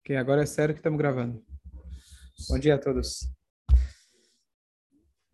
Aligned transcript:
Ok, 0.00 0.16
agora 0.16 0.42
é 0.42 0.46
sério 0.46 0.74
que 0.74 0.80
estamos 0.80 0.98
gravando. 0.98 1.44
Bom 2.48 2.58
dia 2.58 2.74
a 2.74 2.78
todos. 2.78 3.30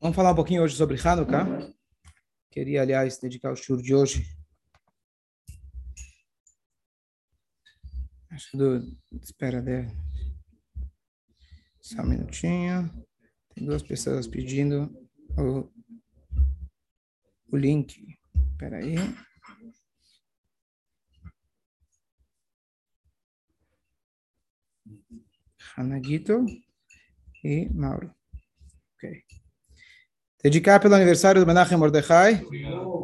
Vamos 0.00 0.16
falar 0.16 0.32
um 0.32 0.34
pouquinho 0.34 0.62
hoje 0.62 0.76
sobre 0.76 1.00
Hanukkah. 1.00 1.72
Queria, 2.50 2.82
aliás, 2.82 3.16
dedicar 3.18 3.52
o 3.52 3.56
show 3.56 3.76
de 3.76 3.94
hoje. 3.94 4.26
Acho 8.28 8.50
que 8.50 8.56
do... 8.56 8.98
Espera, 9.22 9.62
de... 9.62 9.86
Só 11.80 12.02
um 12.02 12.06
minutinho. 12.06 12.90
Tem 13.54 13.64
duas 13.64 13.84
pessoas 13.84 14.26
pedindo 14.26 14.92
o, 15.38 15.72
o 17.52 17.56
link. 17.56 18.04
Espera 18.50 18.78
aí. 18.78 18.96
Hanagito 25.76 26.44
e 27.44 27.68
Mauro. 27.72 28.10
Ok. 28.96 29.22
Dedicar 30.42 30.80
pelo 30.80 30.94
aniversário 30.94 31.40
do 31.40 31.46
Menachem 31.46 31.76
Mordechai. 31.76 32.42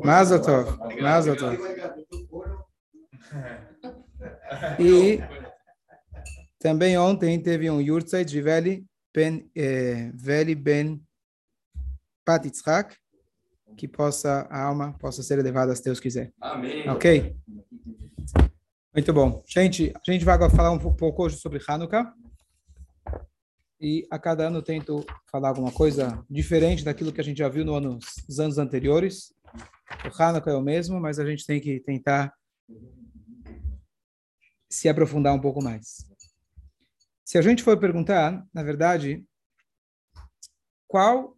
Mazel 0.04 0.40
Tov. 0.40 0.78
Mazel 1.00 1.36
Tov. 1.36 1.58
E 4.78 5.18
também 6.58 6.96
ontem 6.96 7.40
teve 7.42 7.68
um 7.70 7.80
Yurtzeit 7.80 8.28
de 8.28 8.40
Veli 8.40 8.86
Ben, 9.12 9.50
eh, 9.56 10.10
Veli 10.14 10.54
Ben 10.54 11.02
Patitzhak, 12.24 12.94
que 13.76 13.88
possa 13.88 14.46
a 14.48 14.62
alma 14.62 14.92
possa 14.98 15.22
ser 15.22 15.38
elevada 15.38 15.74
se 15.74 15.82
Deus 15.82 15.98
quiser. 15.98 16.32
Amém. 16.40 16.88
Ok? 16.88 17.34
Muito 18.94 19.12
bom. 19.12 19.42
Gente, 19.46 19.92
a 19.96 20.12
gente 20.12 20.24
vai 20.24 20.34
agora 20.34 20.50
falar 20.50 20.70
um 20.70 20.78
pouco 20.78 21.24
hoje 21.24 21.36
sobre 21.36 21.60
Hanukkah. 21.66 22.14
E 23.82 24.06
a 24.12 24.16
cada 24.16 24.46
ano 24.46 24.58
eu 24.58 24.62
tento 24.62 25.04
falar 25.28 25.48
alguma 25.48 25.72
coisa 25.72 26.24
diferente 26.30 26.84
daquilo 26.84 27.12
que 27.12 27.20
a 27.20 27.24
gente 27.24 27.38
já 27.38 27.48
viu 27.48 27.64
no 27.64 27.74
ano, 27.74 27.98
nos 28.28 28.38
anos 28.38 28.56
anteriores. 28.56 29.34
O 30.04 30.22
Hanukkah 30.22 30.52
é 30.52 30.54
o 30.54 30.62
mesmo, 30.62 31.00
mas 31.00 31.18
a 31.18 31.26
gente 31.26 31.44
tem 31.44 31.60
que 31.60 31.80
tentar 31.80 32.32
se 34.70 34.88
aprofundar 34.88 35.34
um 35.34 35.40
pouco 35.40 35.60
mais. 35.60 36.08
Se 37.24 37.36
a 37.36 37.42
gente 37.42 37.64
for 37.64 37.76
perguntar, 37.76 38.46
na 38.54 38.62
verdade, 38.62 39.26
qual 40.86 41.36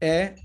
é 0.00 0.36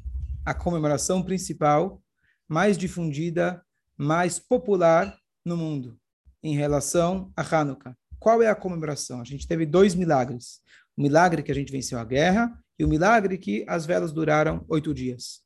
a 0.45 0.53
comemoração 0.53 1.23
principal 1.23 2.03
mais 2.49 2.77
difundida, 2.77 3.65
mais 3.97 4.39
popular 4.39 5.17
no 5.45 5.55
mundo 5.55 5.97
em 6.43 6.53
relação 6.53 7.31
a 7.33 7.43
Hanukkah? 7.43 7.95
Qual 8.19 8.43
é 8.43 8.49
a 8.49 8.55
comemoração? 8.55 9.21
A 9.21 9.23
gente 9.23 9.47
teve 9.47 9.65
dois 9.65 9.95
milagres. 9.95 10.61
O 10.99 11.01
milagre 11.01 11.41
que 11.41 11.49
a 11.49 11.55
gente 11.55 11.71
venceu 11.71 11.97
a 11.97 12.03
guerra 12.03 12.53
e 12.77 12.83
o 12.83 12.87
milagre 12.89 13.37
que 13.37 13.63
as 13.69 13.85
velas 13.85 14.11
duraram 14.11 14.65
oito 14.67 14.93
dias. 14.93 15.41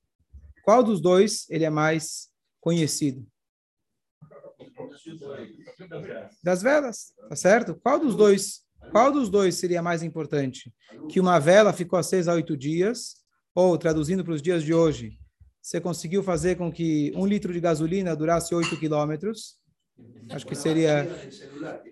Qual 0.66 0.84
dos 0.84 1.00
dois 1.00 1.48
ele 1.48 1.64
é 1.64 1.70
mais 1.70 2.28
conhecido? 2.60 3.24
Das 6.44 6.64
velas, 6.64 7.14
tá 7.30 7.36
certo? 7.36 7.76
Qual 7.76 8.00
dos 8.00 8.16
dois? 8.16 8.64
Qual 8.92 9.12
dos 9.12 9.30
dois 9.30 9.54
seria 9.54 9.84
mais 9.84 10.02
importante? 10.02 10.74
Que 11.08 11.20
uma 11.20 11.38
vela 11.38 11.72
ficou 11.72 12.00
acesa 12.00 12.34
oito 12.34 12.58
dias, 12.58 13.18
ou 13.54 13.78
traduzindo 13.78 14.24
para 14.24 14.34
os 14.34 14.42
dias 14.42 14.64
de 14.64 14.74
hoje, 14.74 15.20
você 15.62 15.80
conseguiu 15.80 16.24
fazer 16.24 16.56
com 16.56 16.72
que 16.72 17.14
um 17.16 17.28
litro 17.28 17.54
de 17.54 17.60
gasolina 17.60 18.16
durasse 18.16 18.56
oito 18.56 18.76
quilômetros? 18.80 19.60
Acho 20.30 20.48
que 20.48 20.56
seria 20.56 21.08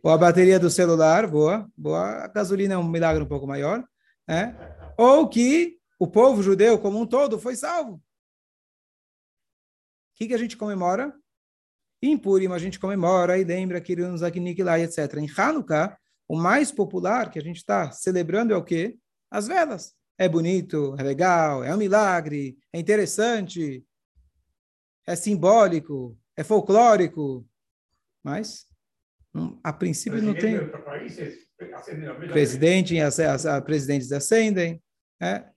ou 0.04 0.12
a 0.12 0.18
bateria 0.18 0.60
do 0.60 0.70
celular, 0.70 1.28
boa, 1.28 1.70
boa. 1.78 2.24
A 2.24 2.28
gasolina 2.28 2.74
é 2.74 2.78
um 2.78 2.88
milagre 2.88 3.24
um 3.24 3.28
pouco 3.28 3.46
maior, 3.46 3.86
né? 4.28 4.58
Ou 4.98 5.28
que 5.28 5.78
o 6.00 6.08
povo 6.08 6.42
judeu 6.42 6.80
como 6.80 7.00
um 7.00 7.06
todo 7.06 7.40
foi 7.40 7.56
salvo. 7.56 7.96
O 7.96 8.02
que, 10.16 10.28
que 10.28 10.34
a 10.34 10.38
gente 10.38 10.58
comemora? 10.58 11.14
Em 12.02 12.18
Purim 12.18 12.52
a 12.52 12.58
gente 12.58 12.80
comemora 12.80 13.38
e 13.38 13.44
lembra 13.44 13.80
que 13.80 13.96
nos 13.96 14.24
Akiniklai, 14.24 14.84
etc. 14.84 15.18
Em 15.18 15.30
Hanukkah, 15.38 15.96
o 16.28 16.36
mais 16.36 16.72
popular 16.72 17.30
que 17.30 17.38
a 17.38 17.42
gente 17.44 17.58
está 17.58 17.92
celebrando 17.92 18.54
é 18.54 18.58
o 18.58 18.64
quê? 18.64 18.98
As 19.30 19.48
velas. 19.48 19.94
É 20.18 20.28
bonito, 20.28 20.96
é 20.98 21.04
legal, 21.04 21.64
é 21.64 21.74
um 21.74 21.78
milagre, 21.78 22.58
é 22.74 22.80
interessante, 22.80 23.84
é 25.08 25.16
simbólico, 25.16 26.18
é 26.36 26.44
folclórico, 26.44 27.46
mas 28.24 28.68
a 29.64 29.72
princípio 29.72 30.22
não 30.22 30.34
tem. 30.34 30.60
Presidente, 32.32 32.96
presidentes 33.66 34.12
ascendem. 34.12 34.82
É. 35.22 35.50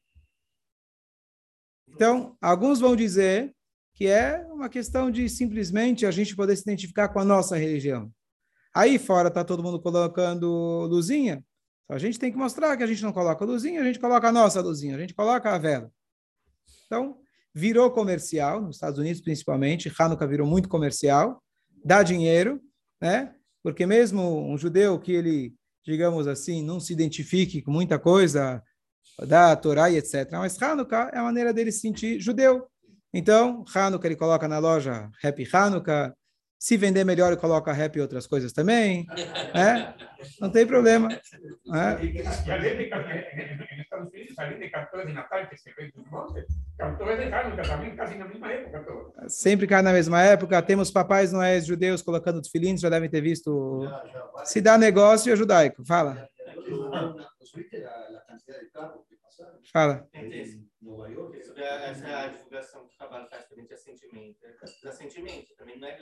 Então, 1.89 2.37
alguns 2.41 2.81
vão 2.81 2.95
dizer 2.95 3.55
que 3.95 4.07
é 4.07 4.45
uma 4.51 4.69
questão 4.69 5.11
de 5.11 5.29
simplesmente 5.29 6.05
a 6.05 6.11
gente 6.11 6.35
poder 6.35 6.57
se 6.57 6.63
identificar 6.63 7.09
com 7.09 7.21
a 7.21 7.25
nossa 7.25 7.57
religião. 7.57 8.13
Aí 8.75 8.99
fora 8.99 9.29
está 9.29 9.45
todo 9.45 9.63
mundo 9.63 9.81
colocando 9.81 10.87
luzinha. 10.87 11.45
A 11.89 11.99
gente 11.99 12.19
tem 12.19 12.33
que 12.33 12.39
mostrar 12.39 12.77
que 12.77 12.83
a 12.83 12.87
gente 12.87 13.03
não 13.03 13.13
coloca 13.13 13.45
luzinha, 13.45 13.81
a 13.81 13.85
gente 13.85 14.01
coloca 14.01 14.29
a 14.29 14.33
nossa 14.33 14.61
luzinha, 14.61 14.97
a 14.97 15.01
gente 15.01 15.15
coloca 15.15 15.55
a 15.55 15.59
vela. 15.59 15.93
Então, 16.87 17.21
virou 17.55 17.91
comercial, 17.91 18.63
nos 18.63 18.77
Estados 18.77 18.99
Unidos 18.99 19.21
principalmente, 19.21 19.93
Hanukkah 19.97 20.27
virou 20.27 20.47
muito 20.47 20.69
comercial, 20.69 21.44
dá 21.85 22.03
dinheiro, 22.03 22.61
né? 23.01 23.35
Porque 23.63 23.87
mesmo 23.87 24.51
um 24.51 24.57
judeu 24.57 24.99
que 24.99 25.13
ele, 25.13 25.55
digamos 25.85 26.27
assim, 26.27 26.63
não 26.63 26.81
se 26.81 26.93
identifique 26.93 27.63
com 27.63 27.71
muita 27.71 27.99
coisa 27.99 28.63
da 29.27 29.55
Torá 29.55 29.91
e 29.91 29.97
etc. 29.97 30.31
Mas 30.33 30.61
Hanukkah 30.61 31.11
é 31.13 31.19
a 31.19 31.23
maneira 31.23 31.53
dele 31.53 31.71
se 31.71 31.81
sentir 31.81 32.21
judeu. 32.21 32.67
Então, 33.13 33.65
Hanukkah 33.73 34.09
ele 34.09 34.17
coloca 34.17 34.49
na 34.49 34.59
loja 34.59 35.11
Happy 35.23 35.47
Hanukkah. 35.53 36.15
Se 36.59 36.77
vender 36.77 37.05
melhor, 37.05 37.29
ele 37.29 37.41
coloca 37.41 37.71
Happy 37.73 38.01
outras 38.01 38.27
coisas 38.27 38.53
também. 38.53 39.07
Né? 39.55 39.95
Não 40.41 40.51
tem 40.51 40.67
problema. 40.67 41.09
Né? 41.09 41.99
Sempre 49.29 49.67
cai 49.67 49.83
na 49.83 49.93
mesma 49.93 50.23
época. 50.23 50.63
Temos 50.63 50.91
papais 50.91 51.33
noéis 51.33 51.67
judeus 51.67 52.03
colocando 52.03 52.41
os 52.41 52.49
filhinhos, 52.49 52.81
já 52.81 52.89
devem 52.89 53.11
ter 53.11 53.21
visto. 53.21 53.87
Se 54.45 54.61
dá 54.61 54.79
negócio 54.79 55.33
é 55.33 55.37
judaico. 55.37 55.85
Fala. 55.85 56.29
Fala. 59.73 60.09
Essa 61.57 62.07
é 62.07 62.15
a 62.15 62.29
divulgação 62.29 62.87
que 62.87 62.95
o 62.95 62.99
trabalho 62.99 63.27
faz 63.31 63.47
também 63.49 63.67
de 63.67 63.75
assentimento. 63.75 64.37
Assentimento 64.87 65.55
também 65.57 65.79
não 65.79 65.89
é. 65.89 65.99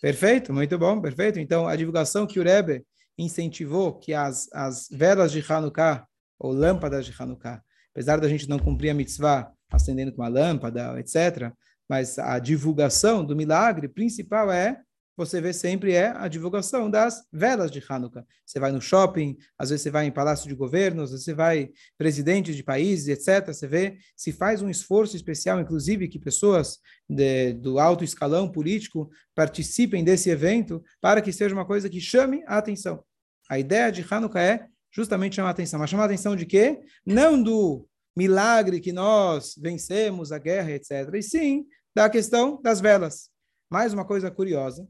Perfeito, 0.00 0.52
muito 0.52 0.78
bom, 0.78 1.00
perfeito. 1.00 1.38
Então, 1.38 1.68
a 1.68 1.76
divulgação 1.76 2.26
que 2.26 2.40
o 2.40 2.42
Rebbe 2.42 2.84
incentivou 3.16 3.98
que 3.98 4.12
as, 4.12 4.52
as 4.52 4.88
velas 4.90 5.30
de 5.30 5.44
Hanukkah, 5.46 6.06
ou 6.38 6.52
lâmpadas 6.52 7.06
de 7.06 7.14
Hanukkah, 7.16 7.62
apesar 7.92 8.20
da 8.20 8.28
gente 8.28 8.48
não 8.48 8.58
cumprir 8.58 8.90
a 8.90 8.94
mitzvah 8.94 9.52
acendendo 9.70 10.12
com 10.12 10.22
uma 10.22 10.28
lâmpada, 10.28 10.98
etc., 10.98 11.52
mas 11.88 12.18
a 12.18 12.38
divulgação 12.38 13.24
do 13.24 13.36
milagre 13.36 13.88
principal 13.88 14.50
é 14.50 14.80
você 15.16 15.40
vê 15.40 15.52
sempre 15.52 15.92
é 15.92 16.08
a 16.08 16.26
divulgação 16.28 16.90
das 16.90 17.24
velas 17.32 17.70
de 17.70 17.82
Hanukkah. 17.88 18.24
Você 18.44 18.58
vai 18.58 18.72
no 18.72 18.80
shopping, 18.80 19.36
às 19.58 19.70
vezes 19.70 19.82
você 19.82 19.90
vai 19.90 20.06
em 20.06 20.10
palácio 20.10 20.48
de 20.48 20.54
governos, 20.54 21.12
você 21.12 21.32
vai 21.32 21.70
presidentes 21.96 22.56
de 22.56 22.62
países, 22.62 23.08
etc. 23.08 23.46
Você 23.46 23.66
vê, 23.66 23.96
se 24.16 24.32
faz 24.32 24.60
um 24.60 24.68
esforço 24.68 25.16
especial, 25.16 25.60
inclusive 25.60 26.08
que 26.08 26.18
pessoas 26.18 26.78
de, 27.08 27.52
do 27.52 27.78
alto 27.78 28.02
escalão 28.02 28.50
político 28.50 29.08
participem 29.34 30.02
desse 30.02 30.30
evento 30.30 30.82
para 31.00 31.22
que 31.22 31.32
seja 31.32 31.54
uma 31.54 31.66
coisa 31.66 31.88
que 31.88 32.00
chame 32.00 32.42
a 32.46 32.58
atenção. 32.58 33.04
A 33.48 33.58
ideia 33.58 33.92
de 33.92 34.04
Hanukkah 34.08 34.42
é 34.42 34.66
justamente 34.90 35.36
chamar 35.36 35.48
a 35.48 35.52
atenção. 35.52 35.78
Mas 35.78 35.90
chamar 35.90 36.04
a 36.04 36.06
atenção 36.06 36.36
de 36.36 36.46
quê? 36.46 36.80
Não 37.04 37.42
do 37.42 37.86
milagre 38.16 38.80
que 38.80 38.92
nós 38.92 39.54
vencemos 39.60 40.30
a 40.30 40.38
guerra, 40.38 40.70
etc. 40.72 41.12
E 41.14 41.22
sim 41.22 41.66
da 41.94 42.08
questão 42.08 42.60
das 42.62 42.80
velas. 42.80 43.28
Mais 43.70 43.92
uma 43.92 44.04
coisa 44.04 44.30
curiosa, 44.30 44.86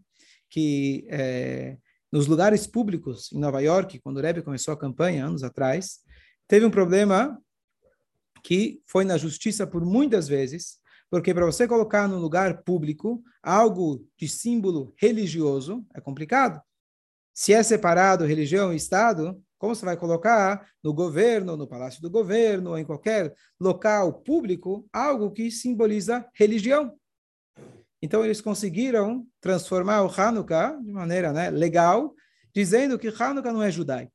que 0.55 1.05
é, 1.11 1.77
nos 2.12 2.29
lugares 2.29 2.65
públicos 2.65 3.33
em 3.33 3.41
Nova 3.41 3.61
York, 3.61 3.99
quando 3.99 4.19
o 4.19 4.21
Rebbe 4.21 4.41
começou 4.41 4.73
a 4.73 4.79
campanha, 4.79 5.27
anos 5.27 5.43
atrás, 5.43 5.99
teve 6.47 6.65
um 6.65 6.71
problema 6.71 7.37
que 8.41 8.81
foi 8.87 9.05
na 9.05 9.19
justiça 9.19 9.67
por 9.67 9.85
muitas 9.85 10.29
vezes, 10.29 10.79
porque 11.11 11.35
para 11.35 11.45
você 11.45 11.67
colocar 11.67 12.06
no 12.06 12.21
lugar 12.21 12.62
público 12.62 13.21
algo 13.43 14.06
de 14.17 14.29
símbolo 14.29 14.95
religioso 14.97 15.85
é 15.93 16.01
complicado. 16.01 16.62
Se 17.33 17.53
é 17.53 17.61
separado 17.61 18.25
religião 18.25 18.73
e 18.73 18.77
Estado, 18.77 19.37
como 19.59 19.75
você 19.75 19.85
vai 19.85 19.97
colocar 19.97 20.69
no 20.85 20.95
governo, 20.95 21.56
no 21.56 21.67
palácio 21.67 22.01
do 22.01 22.09
governo, 22.09 22.71
ou 22.71 22.79
em 22.79 22.85
qualquer 22.85 23.35
local 23.59 24.21
público, 24.21 24.87
algo 24.93 25.33
que 25.33 25.51
simboliza 25.51 26.25
religião? 26.33 26.97
Então, 28.05 28.23
eles 28.23 28.43
conseguiram 28.43 29.27
transformar 29.41 30.03
o 30.03 30.12
Hanukkah 30.15 30.79
de 30.79 30.93
maneira 30.93 31.33
né, 31.33 31.49
legal, 31.49 32.15
dizendo 32.55 32.99
que 32.99 33.09
Hanukkah 33.09 33.51
não 33.51 33.62
é 33.62 33.71
judaico. 33.71 34.12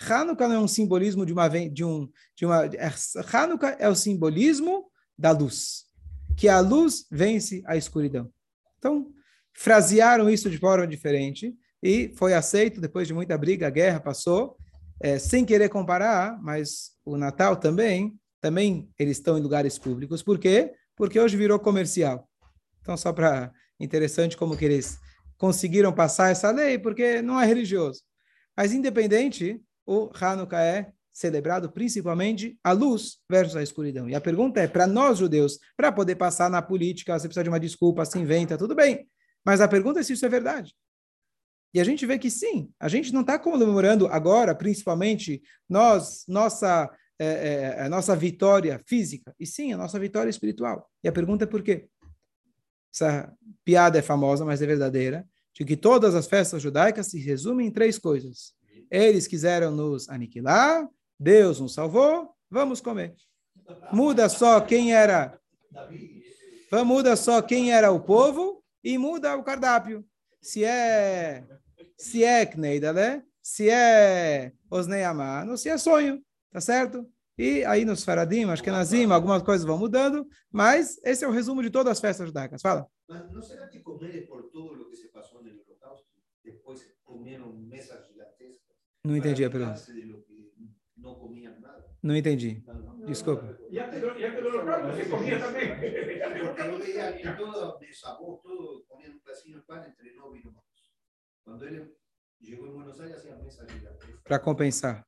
Hanukkah 0.00 0.46
não 0.46 0.54
é 0.54 0.60
um 0.60 0.68
simbolismo 0.68 1.26
de 1.26 1.32
uma 1.32 1.48
de 1.48 1.84
um 1.84 2.08
de 2.36 2.46
uma 2.46 2.66
é, 2.66 2.92
Hanukkah 3.32 3.78
é 3.80 3.88
o 3.88 3.96
simbolismo 3.96 4.88
da 5.18 5.32
luz, 5.32 5.86
que 6.36 6.48
a 6.48 6.60
luz 6.60 7.04
vence 7.10 7.64
a 7.66 7.76
escuridão. 7.76 8.30
Então, 8.78 9.10
frasearam 9.52 10.30
isso 10.30 10.48
de 10.48 10.58
forma 10.58 10.86
diferente 10.86 11.52
e 11.82 12.12
foi 12.14 12.32
aceito 12.32 12.80
depois 12.80 13.08
de 13.08 13.14
muita 13.14 13.36
briga, 13.36 13.66
a 13.66 13.70
guerra 13.70 13.98
passou, 13.98 14.56
é, 15.00 15.18
sem 15.18 15.44
querer 15.44 15.68
comparar, 15.68 16.40
mas 16.40 16.92
o 17.04 17.16
Natal 17.16 17.56
também, 17.56 18.14
também 18.40 18.88
eles 18.96 19.16
estão 19.16 19.36
em 19.36 19.42
lugares 19.42 19.80
públicos. 19.80 20.22
Por 20.22 20.38
quê? 20.38 20.74
Porque 20.94 21.18
hoje 21.18 21.36
virou 21.36 21.58
comercial. 21.58 22.25
Então, 22.86 22.96
só 22.96 23.12
para 23.12 23.52
interessante 23.80 24.36
como 24.36 24.56
que 24.56 24.64
eles 24.64 25.00
conseguiram 25.36 25.92
passar 25.92 26.30
essa 26.30 26.52
lei, 26.52 26.78
porque 26.78 27.20
não 27.20 27.40
é 27.40 27.44
religioso. 27.44 28.00
Mas 28.56 28.72
independente, 28.72 29.60
o 29.84 30.08
Hanukkah 30.14 30.62
é 30.62 30.92
celebrado 31.12 31.68
principalmente 31.72 32.56
a 32.62 32.70
luz 32.70 33.18
versus 33.28 33.56
a 33.56 33.62
escuridão. 33.62 34.08
E 34.08 34.14
a 34.14 34.20
pergunta 34.20 34.60
é, 34.60 34.68
para 34.68 34.86
nós 34.86 35.18
judeus, 35.18 35.58
para 35.76 35.90
poder 35.90 36.14
passar 36.14 36.48
na 36.48 36.62
política, 36.62 37.18
você 37.18 37.26
precisa 37.26 37.42
de 37.42 37.48
uma 37.48 37.58
desculpa, 37.58 38.04
se 38.04 38.20
inventa, 38.20 38.56
tudo 38.56 38.76
bem. 38.76 39.08
Mas 39.44 39.60
a 39.60 39.66
pergunta 39.66 39.98
é 39.98 40.04
se 40.04 40.12
isso 40.12 40.24
é 40.24 40.28
verdade. 40.28 40.72
E 41.74 41.80
a 41.80 41.84
gente 41.84 42.06
vê 42.06 42.20
que 42.20 42.30
sim, 42.30 42.70
a 42.78 42.88
gente 42.88 43.12
não 43.12 43.22
está 43.22 43.36
comemorando 43.36 44.06
agora, 44.06 44.54
principalmente, 44.54 45.42
nós, 45.68 46.22
nossa, 46.28 46.88
é, 47.18 47.26
é, 47.26 47.82
a 47.82 47.88
nossa 47.88 48.14
vitória 48.14 48.80
física, 48.86 49.34
e 49.40 49.44
sim, 49.44 49.72
a 49.72 49.76
nossa 49.76 49.98
vitória 49.98 50.30
espiritual. 50.30 50.88
E 51.02 51.08
a 51.08 51.12
pergunta 51.12 51.44
é 51.44 51.46
por 51.46 51.62
quê? 51.62 51.88
Essa 52.96 53.30
piada 53.62 53.98
é 53.98 54.02
famosa, 54.02 54.42
mas 54.42 54.62
é 54.62 54.66
verdadeira, 54.66 55.28
de 55.52 55.66
que 55.66 55.76
todas 55.76 56.14
as 56.14 56.26
festas 56.26 56.62
judaicas 56.62 57.08
se 57.08 57.18
resumem 57.18 57.66
em 57.66 57.70
três 57.70 57.98
coisas. 57.98 58.54
Eles 58.90 59.26
quiseram 59.26 59.70
nos 59.70 60.08
aniquilar, 60.08 60.88
Deus 61.20 61.60
nos 61.60 61.74
salvou, 61.74 62.30
vamos 62.50 62.80
comer. 62.80 63.14
Muda 63.92 64.30
só 64.30 64.62
quem 64.62 64.94
era. 64.94 65.38
Muda 66.86 67.16
só 67.16 67.42
quem 67.42 67.70
era 67.70 67.90
o 67.90 68.00
povo 68.00 68.64
e 68.82 68.96
muda 68.96 69.36
o 69.36 69.44
cardápio. 69.44 70.02
Se 70.40 70.64
é 70.64 71.44
se 71.98 72.24
é 72.24 72.46
Kneidale, 72.46 73.22
se 73.42 73.68
é 73.68 74.52
Osnei 74.70 75.04
Amano, 75.04 75.58
se 75.58 75.68
é 75.68 75.76
sonho, 75.76 76.22
tá 76.50 76.60
certo? 76.60 77.06
E 77.38 77.64
aí 77.66 77.84
nos 77.84 78.02
Faradim, 78.02 78.44
acho 78.44 78.62
que 78.62 78.70
é 78.70 78.72
Nazim, 78.72 79.10
algumas 79.10 79.42
coisas 79.42 79.66
vão 79.66 79.78
mudando, 79.78 80.26
mas 80.50 80.98
esse 81.04 81.22
é 81.22 81.28
o 81.28 81.30
resumo 81.30 81.62
de 81.62 81.68
todas 81.70 81.92
as 81.92 82.00
festas 82.00 82.26
judaicas. 82.28 82.62
Fala. 82.62 82.86
Mas 83.08 83.30
não 83.30 83.42
será 83.42 83.68
que 83.68 83.80
comer 83.80 84.26
por 84.26 84.44
tudo 84.44 84.84
o 84.84 84.90
que 84.90 84.96
se 84.96 85.08
passou 85.08 85.42
no 85.42 85.50
Holocausto, 85.50 86.06
depois 86.42 86.80
comeram 87.04 87.52
mesas 87.52 88.06
gigantescas? 88.06 88.76
Não 89.04 89.16
entendi 89.16 89.44
a 89.44 89.50
pergunta. 89.50 89.82
Não 90.96 91.14
comiam 91.16 91.60
nada? 91.60 91.84
Não 92.02 92.16
entendi. 92.16 92.64
Desculpa. 93.06 93.58
E 93.68 93.78
aquele 93.78 94.06
Holocausto 94.06 94.86
você 94.86 95.04
comia 95.10 95.38
também? 95.38 95.68
Porque 95.76 96.62
todo 97.36 97.78
meu 97.78 97.86
avô, 98.04 98.40
todo 98.42 98.84
comia 98.88 99.10
um 99.10 99.18
pedacinho 99.18 99.58
de 99.60 99.66
pão 99.66 99.76
entre 99.84 100.14
nove 100.14 100.38
irmãos. 100.38 100.64
Quando 101.44 101.66
ele 101.66 101.94
chegou 102.42 102.66
em 102.66 102.72
Buenos 102.72 102.98
Aires, 102.98 103.16
assim, 103.16 103.30
a 103.30 103.36
mesa 103.36 103.66
gigantesca. 103.68 104.20
Para 104.24 104.38
compensar. 104.38 105.06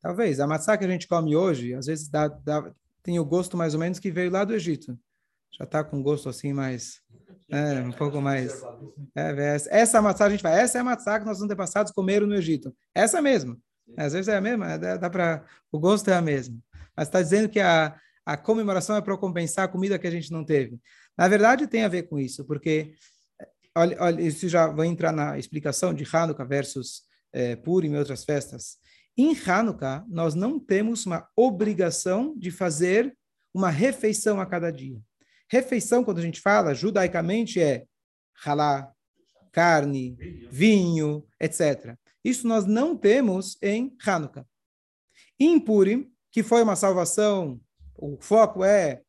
Talvez. 0.00 0.40
A 0.40 0.46
matzá 0.46 0.76
que 0.76 0.84
a 0.84 0.88
gente 0.88 1.08
come 1.08 1.34
hoje, 1.34 1.74
às 1.74 1.86
vezes 1.86 2.08
dá, 2.08 2.28
dá, 2.28 2.72
tem 3.02 3.18
o 3.18 3.24
gosto 3.24 3.56
mais 3.56 3.74
ou 3.74 3.80
menos 3.80 3.98
que 3.98 4.10
veio 4.10 4.30
lá 4.30 4.44
do 4.44 4.54
Egito. 4.54 4.98
Já 5.56 5.64
está 5.64 5.82
com 5.82 6.02
gosto 6.02 6.28
assim 6.28 6.52
mais... 6.52 7.00
É, 7.50 7.80
um 7.80 7.92
pouco 7.92 8.20
mais... 8.20 8.62
É, 9.14 9.56
essa 9.70 10.02
matzá 10.02 10.26
a 10.26 10.30
gente 10.30 10.42
vai... 10.42 10.60
Essa 10.60 10.78
é 10.78 10.80
a 10.80 10.84
matzá 10.84 11.18
que 11.18 11.24
nossos 11.26 11.42
antepassados 11.42 11.92
comeram 11.92 12.26
no 12.26 12.34
Egito. 12.34 12.74
Essa 12.94 13.22
mesmo. 13.22 13.60
Às 13.96 14.12
vezes 14.12 14.28
é 14.28 14.36
a 14.36 14.40
mesma, 14.40 14.76
dá, 14.76 14.96
dá. 14.96 15.44
O 15.72 15.78
gosto 15.78 16.08
é 16.10 16.14
a 16.14 16.20
mesma. 16.20 16.58
Mas 16.94 17.08
está 17.08 17.22
dizendo 17.22 17.48
que 17.48 17.58
a, 17.58 17.98
a 18.24 18.36
comemoração 18.36 18.96
é 18.96 19.00
para 19.00 19.16
compensar 19.16 19.64
a 19.64 19.68
comida 19.68 19.98
que 19.98 20.06
a 20.06 20.10
gente 20.10 20.30
não 20.30 20.44
teve. 20.44 20.78
Na 21.16 21.26
verdade, 21.26 21.66
tem 21.66 21.84
a 21.84 21.88
ver 21.88 22.04
com 22.04 22.18
isso, 22.18 22.44
porque... 22.44 22.94
Olha, 23.74 23.96
olha 24.00 24.20
isso 24.20 24.48
já 24.48 24.66
vai 24.66 24.86
entrar 24.86 25.12
na 25.12 25.38
explicação 25.38 25.94
de 25.94 26.04
Hanukkah 26.12 26.44
versus 26.44 27.02
é, 27.32 27.56
Purim 27.56 27.92
e 27.92 27.96
outras 27.96 28.24
festas. 28.24 28.76
Em 29.20 29.36
Hanukkah, 29.36 30.06
nós 30.08 30.36
não 30.36 30.60
temos 30.60 31.04
uma 31.04 31.28
obrigação 31.34 32.38
de 32.38 32.52
fazer 32.52 33.18
uma 33.52 33.68
refeição 33.68 34.40
a 34.40 34.46
cada 34.46 34.70
dia. 34.70 35.02
Refeição, 35.50 36.04
quando 36.04 36.18
a 36.18 36.22
gente 36.22 36.40
fala 36.40 36.72
judaicamente, 36.72 37.60
é 37.60 37.84
halá, 38.44 38.92
carne, 39.50 40.16
vinho, 40.52 41.26
etc. 41.40 41.96
Isso 42.24 42.46
nós 42.46 42.64
não 42.64 42.96
temos 42.96 43.58
em 43.60 43.96
Hanukkah. 44.06 44.46
Em 45.40 45.58
Purim, 45.58 46.12
que 46.30 46.44
foi 46.44 46.62
uma 46.62 46.76
salvação, 46.76 47.60
o 47.96 48.18
foco 48.20 48.62
é 48.62 49.02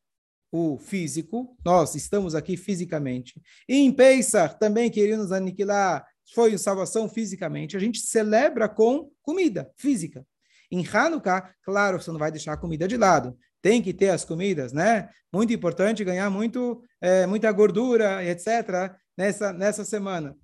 o 0.50 0.76
físico, 0.76 1.56
nós 1.64 1.94
estamos 1.94 2.34
aqui 2.34 2.56
fisicamente. 2.56 3.40
Em 3.68 3.92
Pesach 3.92 4.58
também 4.58 4.90
queriam 4.90 5.18
nos 5.18 5.30
aniquilar 5.30 6.04
foi 6.34 6.56
salvação 6.58 7.08
fisicamente, 7.08 7.76
a 7.76 7.80
gente 7.80 8.00
celebra 8.00 8.68
com 8.68 9.10
comida 9.22 9.70
física. 9.76 10.24
Em 10.70 10.86
Hanukkah, 10.86 11.52
claro, 11.62 12.00
você 12.00 12.10
não 12.10 12.18
vai 12.18 12.30
deixar 12.30 12.52
a 12.52 12.56
comida 12.56 12.86
de 12.86 12.96
lado. 12.96 13.36
Tem 13.60 13.82
que 13.82 13.92
ter 13.92 14.10
as 14.10 14.24
comidas, 14.24 14.72
né? 14.72 15.10
Muito 15.32 15.52
importante 15.52 16.04
ganhar 16.04 16.30
muito, 16.30 16.82
é, 17.00 17.26
muita 17.26 17.50
gordura, 17.50 18.24
etc., 18.24 18.94
nessa, 19.16 19.52
nessa 19.52 19.84
semana. 19.84 20.36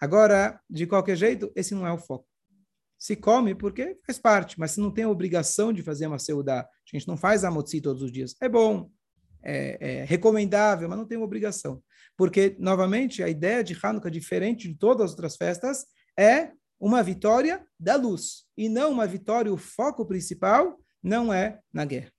Agora, 0.00 0.60
de 0.68 0.86
qualquer 0.86 1.16
jeito, 1.16 1.50
esse 1.56 1.74
não 1.74 1.86
é 1.86 1.92
o 1.92 1.98
foco. 1.98 2.26
Se 2.98 3.14
come 3.14 3.54
porque 3.54 3.96
faz 4.04 4.18
parte, 4.18 4.58
mas 4.58 4.72
se 4.72 4.80
não 4.80 4.90
tem 4.90 5.04
a 5.04 5.08
obrigação 5.08 5.72
de 5.72 5.82
fazer 5.82 6.08
uma 6.08 6.18
seudá, 6.18 6.60
a 6.62 6.96
gente 6.96 7.06
não 7.06 7.16
faz 7.16 7.44
a 7.44 7.50
motzi 7.50 7.80
todos 7.80 8.02
os 8.02 8.10
dias. 8.10 8.34
É 8.40 8.48
bom, 8.48 8.90
é, 9.42 10.00
é 10.00 10.04
recomendável, 10.04 10.88
mas 10.88 10.98
não 10.98 11.06
tem 11.06 11.16
uma 11.18 11.26
obrigação. 11.26 11.82
Porque, 12.16 12.56
novamente, 12.58 13.22
a 13.22 13.28
ideia 13.28 13.62
de 13.62 13.78
Hanukkah, 13.80 14.10
diferente 14.10 14.68
de 14.68 14.74
todas 14.74 15.06
as 15.06 15.10
outras 15.12 15.36
festas, 15.36 15.86
é 16.18 16.52
uma 16.80 17.02
vitória 17.02 17.66
da 17.78 17.96
luz, 17.96 18.44
e 18.56 18.68
não 18.68 18.92
uma 18.92 19.06
vitória, 19.06 19.52
o 19.52 19.56
foco 19.56 20.06
principal 20.06 20.78
não 21.02 21.32
é 21.32 21.60
na 21.72 21.84
guerra. 21.84 22.12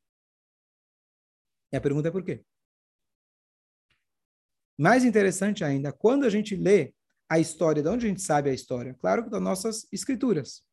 E 1.72 1.78
a 1.78 1.82
pergunta 1.82 2.08
é 2.08 2.12
por 2.12 2.24
quê? 2.24 2.44
Mais 4.78 5.04
interessante 5.04 5.64
ainda, 5.64 5.92
quando 5.92 6.26
a 6.26 6.30
gente 6.30 6.56
lê 6.56 6.94
a 7.30 7.38
história, 7.38 7.84
de 7.84 7.90
onde 7.90 8.06
a 8.06 8.10
gente 8.10 8.22
sabe 8.22 8.50
a 8.50 8.54
história? 8.54 8.96
Claro 9.00 9.24
que 9.24 9.30
das 9.30 9.42
nossas 9.42 9.88
escrituras. 9.92 10.64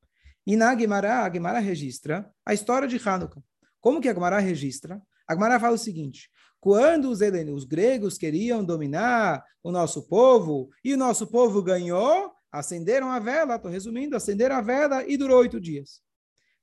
E 0.46 0.56
na 0.56 0.78
Gemara, 0.78 1.24
a 1.24 1.32
Gemara 1.32 1.58
registra 1.58 2.30
a 2.44 2.54
história 2.54 2.88
de 2.88 2.96
Hanukkah. 2.96 3.42
Como 3.80 4.00
que 4.00 4.08
a 4.08 4.14
Gemara 4.14 4.38
registra? 4.38 5.02
A 5.28 5.34
Gemara 5.34 5.60
fala 5.60 5.74
o 5.74 5.78
seguinte: 5.78 6.30
quando 6.66 7.12
os, 7.12 7.20
os 7.54 7.62
gregos 7.62 8.18
queriam 8.18 8.64
dominar 8.64 9.40
o 9.62 9.70
nosso 9.70 10.08
povo 10.08 10.68
e 10.84 10.94
o 10.94 10.96
nosso 10.96 11.24
povo 11.28 11.62
ganhou, 11.62 12.32
acenderam 12.50 13.08
a 13.08 13.20
vela, 13.20 13.54
estou 13.54 13.70
resumindo, 13.70 14.16
acenderam 14.16 14.56
a 14.56 14.60
vela 14.60 15.04
e 15.06 15.16
durou 15.16 15.38
oito 15.38 15.60
dias. 15.60 16.00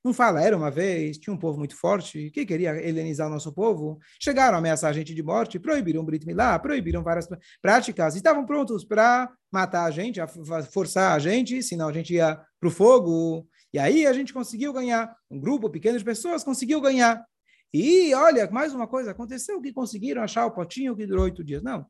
Não 0.04 0.14
fala, 0.14 0.42
era 0.42 0.58
uma 0.58 0.70
vez, 0.70 1.18
tinha 1.18 1.34
um 1.34 1.40
povo 1.40 1.58
muito 1.58 1.78
forte 1.78 2.30
que 2.32 2.46
queria 2.46 2.72
helenizar 2.86 3.28
o 3.28 3.30
nosso 3.30 3.54
povo. 3.54 3.98
Chegaram 4.22 4.56
a 4.56 4.58
ameaçar 4.58 4.90
a 4.90 4.94
gente 4.94 5.16
de 5.16 5.24
morte, 5.24 5.58
proibiram 5.58 6.04
Brit 6.04 6.26
Milá, 6.26 6.60
proibiram 6.60 7.02
várias 7.02 7.26
práticas, 7.62 8.14
estavam 8.14 8.46
prontos 8.46 8.84
para 8.84 9.32
matar 9.50 9.86
a 9.86 9.92
gente, 9.92 10.20
a 10.20 10.28
forçar 10.28 11.16
a 11.16 11.20
gente, 11.20 11.64
senão 11.64 11.88
a 11.88 11.94
gente 11.94 12.14
ia 12.14 12.42
para 12.60 12.68
o 12.68 12.72
fogo. 12.72 13.48
E 13.74 13.80
aí 13.80 14.06
a 14.06 14.12
gente 14.12 14.34
conseguiu 14.34 14.74
ganhar. 14.74 15.16
Um 15.32 15.40
grupo 15.40 15.70
pequeno 15.70 15.98
de 15.98 16.04
pessoas 16.04 16.44
conseguiu 16.44 16.82
ganhar. 16.82 17.26
E 17.74 18.14
olha, 18.14 18.50
mais 18.52 18.74
uma 18.74 18.88
coisa, 18.88 19.12
aconteceu 19.12 19.60
que 19.60 19.74
conseguiram 19.74 20.22
achar 20.22 20.46
o 20.46 20.52
potinho 20.52 20.96
que 20.96 21.08
durou 21.08 21.24
oito 21.24 21.44
dias. 21.44 21.64
Não. 21.64 21.90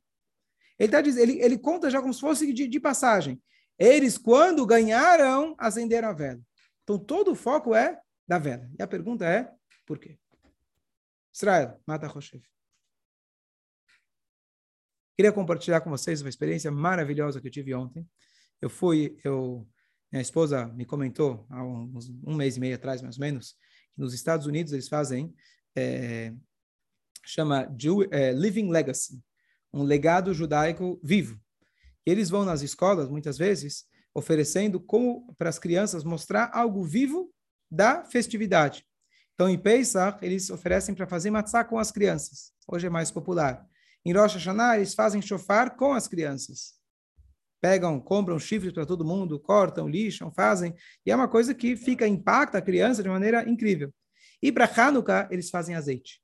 Ele, 0.79 0.91
tá 0.91 1.01
dizendo, 1.01 1.29
ele, 1.29 1.41
ele 1.41 1.57
conta 1.57 1.89
já 1.89 2.01
como 2.01 2.13
se 2.13 2.21
fosse 2.21 2.51
de, 2.53 2.67
de 2.67 2.79
passagem. 2.79 3.41
Eles, 3.77 4.17
quando 4.17 4.65
ganharam, 4.65 5.55
acenderam 5.57 6.07
a 6.07 6.13
vela. 6.13 6.41
Então, 6.83 6.97
todo 6.97 7.31
o 7.31 7.35
foco 7.35 7.75
é 7.75 7.99
da 8.27 8.39
vela. 8.39 8.69
E 8.79 8.81
a 8.81 8.87
pergunta 8.87 9.25
é, 9.25 9.51
por 9.85 9.99
quê? 9.99 10.17
Israel, 11.33 11.81
mata 11.85 12.07
Roshev. 12.07 12.43
Queria 15.15 15.31
compartilhar 15.31 15.81
com 15.81 15.89
vocês 15.89 16.21
uma 16.21 16.29
experiência 16.29 16.71
maravilhosa 16.71 17.41
que 17.41 17.47
eu 17.47 17.51
tive 17.51 17.73
ontem. 17.73 18.07
Eu 18.61 18.69
fui, 18.69 19.17
eu, 19.23 19.67
minha 20.11 20.21
esposa 20.21 20.67
me 20.67 20.85
comentou 20.85 21.45
há 21.49 21.63
uns, 21.63 22.09
um 22.25 22.35
mês 22.35 22.57
e 22.57 22.59
meio 22.59 22.75
atrás, 22.75 23.01
mais 23.01 23.17
ou 23.17 23.21
menos, 23.21 23.55
que 23.93 24.01
nos 24.01 24.13
Estados 24.13 24.47
Unidos 24.47 24.73
eles 24.73 24.87
fazem 24.87 25.33
é, 25.75 26.33
chama 27.25 27.73
Jew, 27.79 28.07
é, 28.11 28.31
Living 28.31 28.69
Legacy, 28.69 29.21
um 29.73 29.83
legado 29.83 30.33
judaico 30.33 30.99
vivo. 31.03 31.39
E 32.05 32.11
eles 32.11 32.29
vão 32.29 32.45
nas 32.45 32.61
escolas, 32.61 33.09
muitas 33.09 33.37
vezes, 33.37 33.85
oferecendo 34.13 34.79
como 34.79 35.33
para 35.35 35.49
as 35.49 35.57
crianças 35.57 36.03
mostrar 36.03 36.51
algo 36.53 36.83
vivo 36.83 37.33
da 37.71 38.05
festividade. 38.05 38.85
Então, 39.33 39.49
em 39.49 39.57
Pesach, 39.57 40.23
eles 40.23 40.49
oferecem 40.49 40.93
para 40.93 41.07
fazer 41.07 41.31
matzá 41.31 41.63
com 41.63 41.79
as 41.79 41.91
crianças. 41.91 42.51
Hoje 42.67 42.85
é 42.85 42.89
mais 42.89 43.09
popular. 43.09 43.65
Em 44.05 44.13
Rosh 44.13 44.35
Hashanah, 44.35 44.77
eles 44.77 44.93
fazem 44.93 45.21
shofar 45.21 45.75
com 45.75 45.93
as 45.93 46.07
crianças. 46.07 46.73
pegam, 47.61 47.97
compram 47.97 48.37
chifres 48.37 48.73
para 48.73 48.85
todo 48.85 49.05
mundo, 49.05 49.39
cortam, 49.39 49.87
lixam, 49.87 50.29
fazem, 50.29 50.75
e 51.05 51.11
é 51.11 51.15
uma 51.15 51.29
coisa 51.29 51.55
que 51.55 51.77
fica, 51.77 52.05
impacta 52.05 52.57
a 52.57 52.61
criança 52.61 53.01
de 53.01 53.07
maneira 53.07 53.49
incrível. 53.49 53.91
E 54.43 54.51
para 54.51 54.65
Hanukkah, 54.65 55.29
eles 55.31 55.49
fazem 55.49 55.73
azeite. 55.73 56.21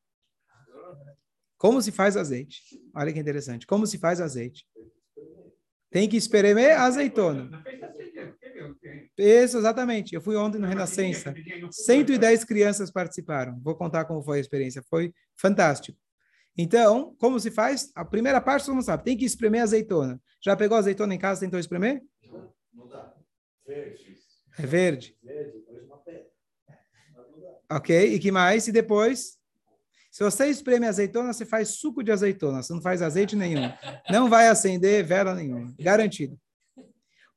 Como 1.58 1.82
se 1.82 1.90
faz 1.90 2.18
azeite? 2.18 2.62
Olha 2.94 3.14
que 3.14 3.20
interessante. 3.20 3.66
Como 3.66 3.88
se 3.88 3.98
faz 3.98 4.20
azeite? 4.20 4.68
Tem 5.90 6.08
que 6.08 6.18
espremer 6.18 6.78
azeitona. 6.78 7.50
Isso, 9.18 9.58
exatamente. 9.58 10.14
Eu 10.14 10.20
fui 10.20 10.36
ontem 10.36 10.60
no 10.60 10.68
Renascença. 10.68 11.34
110 11.72 12.44
crianças 12.44 12.92
participaram. 12.92 13.58
Vou 13.62 13.76
contar 13.78 14.04
como 14.04 14.22
foi 14.22 14.40
a 14.40 14.42
experiência. 14.42 14.84
Foi 14.90 15.14
fantástico. 15.38 15.98
Então, 16.58 17.16
como 17.20 17.40
se 17.40 17.50
faz? 17.50 17.90
A 17.96 18.04
primeira 18.04 18.42
parte 18.42 18.66
todo 18.66 18.76
mundo 18.76 18.84
sabe. 18.84 19.06
Tem 19.06 19.16
que 19.16 19.24
espremer 19.24 19.64
azeitona. 19.64 20.22
Já 20.44 20.58
pegou 20.58 20.78
azeitona 20.78 21.16
em 21.16 21.18
casa 21.18 21.40
tentou 21.40 21.58
espremer? 21.58 22.02
Não 22.74 22.86
dá. 22.86 23.16
É 24.58 24.66
verde. 24.66 25.18
Verde. 25.24 25.69
Ok? 27.72 28.14
E 28.14 28.20
que 28.20 28.32
mais? 28.32 28.68
E 28.68 28.72
depois? 28.72 29.38
Se 30.12 30.24
você 30.24 30.48
espreme 30.48 30.88
azeitona, 30.88 31.32
você 31.32 31.46
faz 31.46 31.70
suco 31.70 32.04
de 32.04 32.12
azeitona. 32.12 32.64
Você 32.64 32.74
não 32.74 32.82
faz 32.82 33.02
azeite 33.02 33.36
nenhum. 33.36 33.72
Não 34.10 34.30
vai 34.30 34.48
acender 34.48 35.06
vela 35.06 35.36
nenhuma. 35.36 35.74
Garantido. 35.80 36.40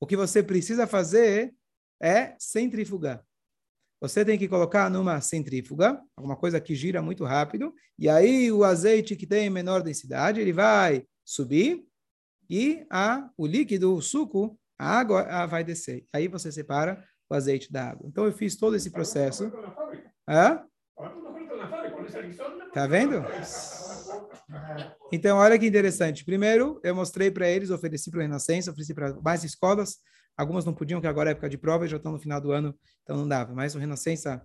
O 0.01 0.07
que 0.07 0.17
você 0.17 0.43
precisa 0.43 0.87
fazer 0.87 1.55
é 2.01 2.35
centrifugar. 2.39 3.23
Você 4.01 4.25
tem 4.25 4.37
que 4.37 4.49
colocar 4.49 4.91
numa 4.91 5.21
centrífuga, 5.21 6.03
alguma 6.17 6.35
coisa 6.35 6.61
que 6.61 6.75
gira 6.75 7.01
muito 7.01 7.25
rápido, 7.25 7.73
e 7.97 8.09
aí 8.09 8.51
o 8.51 8.65
azeite 8.65 9.15
que 9.15 9.29
tem 9.29 9.49
menor 9.49 9.81
densidade, 9.81 10.41
ele 10.41 10.53
vai 10.53 11.07
subir 11.25 11.87
e 12.51 12.85
a, 12.91 13.31
o 13.37 13.47
líquido, 13.47 13.95
o 13.95 14.03
suco, 14.03 14.59
a 14.77 14.99
água 14.99 15.23
a, 15.23 15.47
vai 15.47 15.63
descer. 15.63 16.05
Aí 16.13 16.27
você 16.27 16.51
separa 16.51 17.05
o 17.31 17.35
azeite 17.35 17.73
da 17.73 17.91
água. 17.91 18.09
Então 18.09 18.25
eu 18.25 18.33
fiz 18.33 18.57
todo 18.57 18.75
esse 18.75 18.91
processo. 18.91 19.53
Hã? 20.29 20.65
Tá 22.73 22.87
vendo? 22.87 23.23
Então, 25.13 25.39
olha 25.39 25.59
que 25.59 25.67
interessante. 25.67 26.25
Primeiro, 26.25 26.81
eu 26.83 26.95
mostrei 26.95 27.31
para 27.31 27.49
eles, 27.49 27.71
ofereci 27.71 28.11
para 28.11 28.19
o 28.19 28.23
Renascença, 28.23 28.71
ofereci 28.71 28.95
para 28.95 29.15
mais 29.21 29.45
escolas. 29.45 29.99
Algumas 30.37 30.65
não 30.65 30.73
podiam, 30.73 31.01
que 31.01 31.07
agora 31.07 31.31
é 31.31 31.33
época 31.33 31.49
de 31.49 31.59
prova 31.59 31.87
já 31.87 31.97
estão 31.99 32.13
no 32.13 32.19
final 32.19 32.41
do 32.41 32.53
ano, 32.53 32.75
então 33.03 33.17
não 33.17 33.29
dava. 33.29 33.55
Mas 33.55 33.75
o 33.75 33.79
Renascença, 33.79 34.43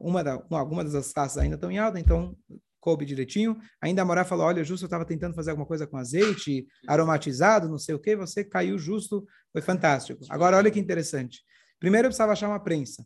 uma 0.00 0.22
da, 0.22 0.36
uma, 0.38 0.60
algumas 0.60 0.92
das 0.92 1.12
classes 1.12 1.38
ainda 1.38 1.56
estão 1.56 1.70
em 1.70 1.78
alta, 1.78 1.98
então 1.98 2.36
coube 2.78 3.04
direitinho. 3.04 3.58
Ainda 3.80 4.02
a 4.02 4.04
Morá 4.04 4.24
falou, 4.24 4.46
olha, 4.46 4.62
justo 4.62 4.84
eu 4.84 4.86
estava 4.86 5.04
tentando 5.04 5.34
fazer 5.34 5.50
alguma 5.50 5.66
coisa 5.66 5.86
com 5.86 5.96
azeite, 5.96 6.66
aromatizado, 6.86 7.68
não 7.68 7.78
sei 7.78 7.94
o 7.94 7.98
que, 7.98 8.14
você 8.14 8.44
caiu 8.44 8.78
justo, 8.78 9.26
foi 9.52 9.62
fantástico. 9.62 10.20
Agora, 10.30 10.56
olha 10.56 10.70
que 10.70 10.78
interessante. 10.78 11.42
Primeiro 11.80 12.06
eu 12.06 12.10
precisava 12.10 12.32
achar 12.32 12.48
uma 12.48 12.60
prensa, 12.60 13.04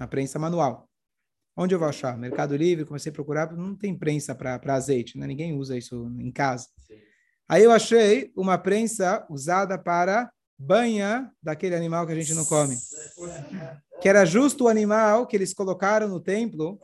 uma 0.00 0.08
prensa 0.08 0.38
manual. 0.38 0.88
Onde 1.56 1.74
eu 1.74 1.78
vou 1.78 1.88
achar? 1.88 2.18
Mercado 2.18 2.56
Livre, 2.56 2.84
comecei 2.84 3.10
a 3.10 3.14
procurar, 3.14 3.52
não 3.52 3.76
tem 3.76 3.96
prensa 3.96 4.34
para 4.34 4.60
azeite, 4.74 5.16
né? 5.16 5.26
ninguém 5.26 5.56
usa 5.56 5.76
isso 5.76 6.10
em 6.18 6.32
casa. 6.32 6.66
Aí 7.48 7.62
eu 7.62 7.70
achei 7.70 8.32
uma 8.36 8.58
prensa 8.58 9.24
usada 9.30 9.78
para 9.78 10.30
banha 10.58 11.30
daquele 11.42 11.74
animal 11.74 12.06
que 12.06 12.12
a 12.12 12.16
gente 12.16 12.34
não 12.34 12.44
come. 12.44 12.76
Que 14.00 14.08
era 14.08 14.24
justo 14.24 14.64
o 14.64 14.68
animal 14.68 15.26
que 15.26 15.36
eles 15.36 15.54
colocaram 15.54 16.08
no 16.08 16.20
templo, 16.20 16.80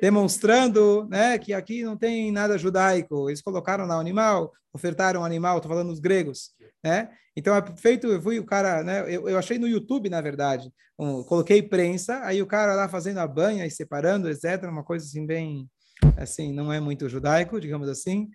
demonstrando 0.00 1.06
né, 1.08 1.38
que 1.38 1.54
aqui 1.54 1.82
não 1.82 1.96
tem 1.96 2.30
nada 2.30 2.58
judaico. 2.58 3.30
Eles 3.30 3.40
colocaram 3.40 3.86
lá 3.86 3.96
o 3.96 4.00
animal, 4.00 4.52
ofertaram 4.72 5.22
o 5.22 5.24
animal, 5.24 5.56
estou 5.56 5.70
falando 5.70 5.88
dos 5.88 6.00
gregos. 6.00 6.52
Né? 6.82 7.10
Então, 7.36 7.54
é 7.54 7.76
feito, 7.76 8.06
eu 8.06 8.20
fui 8.20 8.38
o 8.38 8.44
cara, 8.44 8.82
né, 8.82 9.00
eu, 9.02 9.28
eu 9.28 9.38
achei 9.38 9.58
no 9.58 9.68
YouTube, 9.68 10.08
na 10.08 10.20
verdade, 10.20 10.72
um, 10.98 11.22
coloquei 11.22 11.62
prensa, 11.62 12.20
aí 12.24 12.42
o 12.42 12.46
cara 12.46 12.74
lá 12.74 12.88
fazendo 12.88 13.18
a 13.18 13.26
banha 13.26 13.66
e 13.66 13.70
separando, 13.70 14.28
etc., 14.28 14.64
uma 14.64 14.84
coisa 14.84 15.04
assim 15.04 15.26
bem, 15.26 15.68
assim, 16.16 16.52
não 16.52 16.72
é 16.72 16.80
muito 16.80 17.08
judaico, 17.08 17.60
digamos 17.60 17.88
assim. 17.88 18.28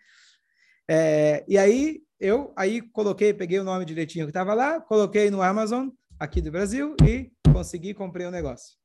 É, 0.89 1.43
e 1.47 1.57
aí 1.57 2.01
eu 2.19 2.53
aí 2.55 2.81
coloquei, 2.81 3.33
peguei 3.33 3.59
o 3.59 3.63
nome 3.63 3.85
direitinho 3.85 4.25
que 4.25 4.31
estava 4.31 4.53
lá, 4.53 4.79
coloquei 4.79 5.29
no 5.29 5.41
Amazon 5.41 5.89
aqui 6.19 6.41
do 6.41 6.51
Brasil 6.51 6.95
e 7.03 7.31
consegui 7.51 7.93
comprei 7.93 8.25
o 8.25 8.29
um 8.29 8.31
negócio. 8.31 8.77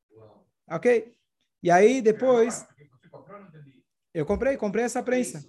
Ok? 0.68 1.14
E 1.62 1.70
aí 1.70 2.00
depois 2.00 2.66
eu 4.12 4.26
comprei, 4.26 4.56
comprei 4.56 4.84
essa 4.84 5.02
prensa. 5.02 5.44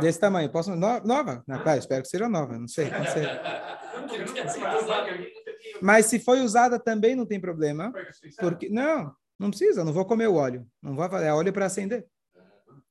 Desse 0.00 0.20
tamanho. 0.20 0.50
Posso 0.50 0.74
nova? 0.74 1.42
Na 1.46 1.58
claro, 1.58 1.78
espero 1.78 2.02
que 2.02 2.08
seja 2.08 2.28
nova. 2.28 2.58
Não 2.58 2.68
sei, 2.68 2.90
não 2.90 3.04
sei. 3.04 3.24
Mas 5.82 6.06
se 6.06 6.18
foi 6.18 6.40
usada 6.40 6.78
também 6.78 7.14
não 7.14 7.26
tem 7.26 7.40
problema, 7.40 7.92
porque 8.38 8.68
não, 8.68 9.14
não 9.38 9.50
precisa. 9.50 9.84
Não 9.84 9.92
vou 9.92 10.04
comer 10.04 10.28
o 10.28 10.34
óleo. 10.34 10.66
Não 10.82 10.94
vou 10.94 11.08
fazer 11.08 11.26
é 11.26 11.34
óleo 11.34 11.52
para 11.52 11.66
acender. 11.66 12.06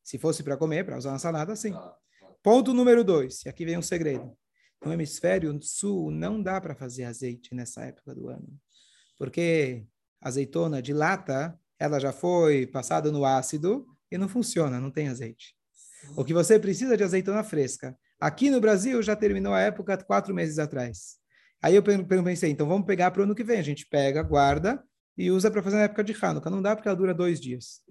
Se 0.04 0.18
fosse 0.18 0.44
para 0.44 0.58
comer, 0.58 0.86
para 0.86 0.98
usar 0.98 1.12
na 1.12 1.20
salada, 1.20 1.56
sim. 1.56 1.74
Ponto 2.44 2.74
número 2.74 3.04
dois. 3.04 3.46
E 3.46 3.50
aqui 3.50 3.66
vem 3.66 3.78
um 3.78 3.82
segredo. 3.82 4.32
No 4.84 4.94
hemisfério 4.94 5.58
sul 5.62 6.12
não 6.12 6.42
dá 6.42 6.62
para 6.62 6.76
fazer 6.76 7.06
azeite 7.06 7.54
nessa 7.56 7.84
época 7.84 8.14
do 8.14 8.30
ano, 8.30 8.48
porque 9.18 9.86
azeitona 10.22 10.82
de 10.82 10.94
lata 10.94 11.60
ela 11.80 12.00
já 12.00 12.12
foi 12.12 12.68
passada 12.68 13.12
no 13.12 13.26
ácido 13.26 13.88
e 14.12 14.18
não 14.18 14.28
funciona, 14.28 14.80
não 14.80 14.92
tem 14.92 15.08
azeite. 15.10 15.56
O 16.16 16.24
que 16.24 16.34
você 16.34 16.60
precisa 16.60 16.96
de 16.96 17.04
azeitona 17.04 17.44
fresca. 17.44 17.98
Aqui 18.20 18.50
no 18.50 18.62
Brasil 18.62 19.02
já 19.02 19.16
terminou 19.16 19.54
a 19.54 19.62
época 19.62 19.98
quatro 19.98 20.34
meses 20.34 20.60
atrás. 20.60 21.18
Aí 21.62 21.76
eu 21.76 21.84
pensei, 21.84 22.52
então 22.52 22.68
vamos 22.68 22.86
pegar 22.86 23.12
para 23.12 23.22
o 23.22 23.24
ano 23.24 23.36
que 23.36 23.44
vem. 23.44 23.60
A 23.60 23.64
gente 23.64 23.88
pega, 23.88 24.22
guarda 24.22 24.84
e 25.18 25.32
usa 25.32 25.50
para 25.50 25.62
fazer 25.64 25.78
na 25.78 25.84
época 25.84 26.04
de 26.04 26.16
Hanukkah. 26.20 26.50
Não 26.50 26.62
dá 26.62 26.76
porque 26.76 26.88
ela 26.88 26.98
dura 26.98 27.14
dois 27.14 27.40
dias 27.40 27.82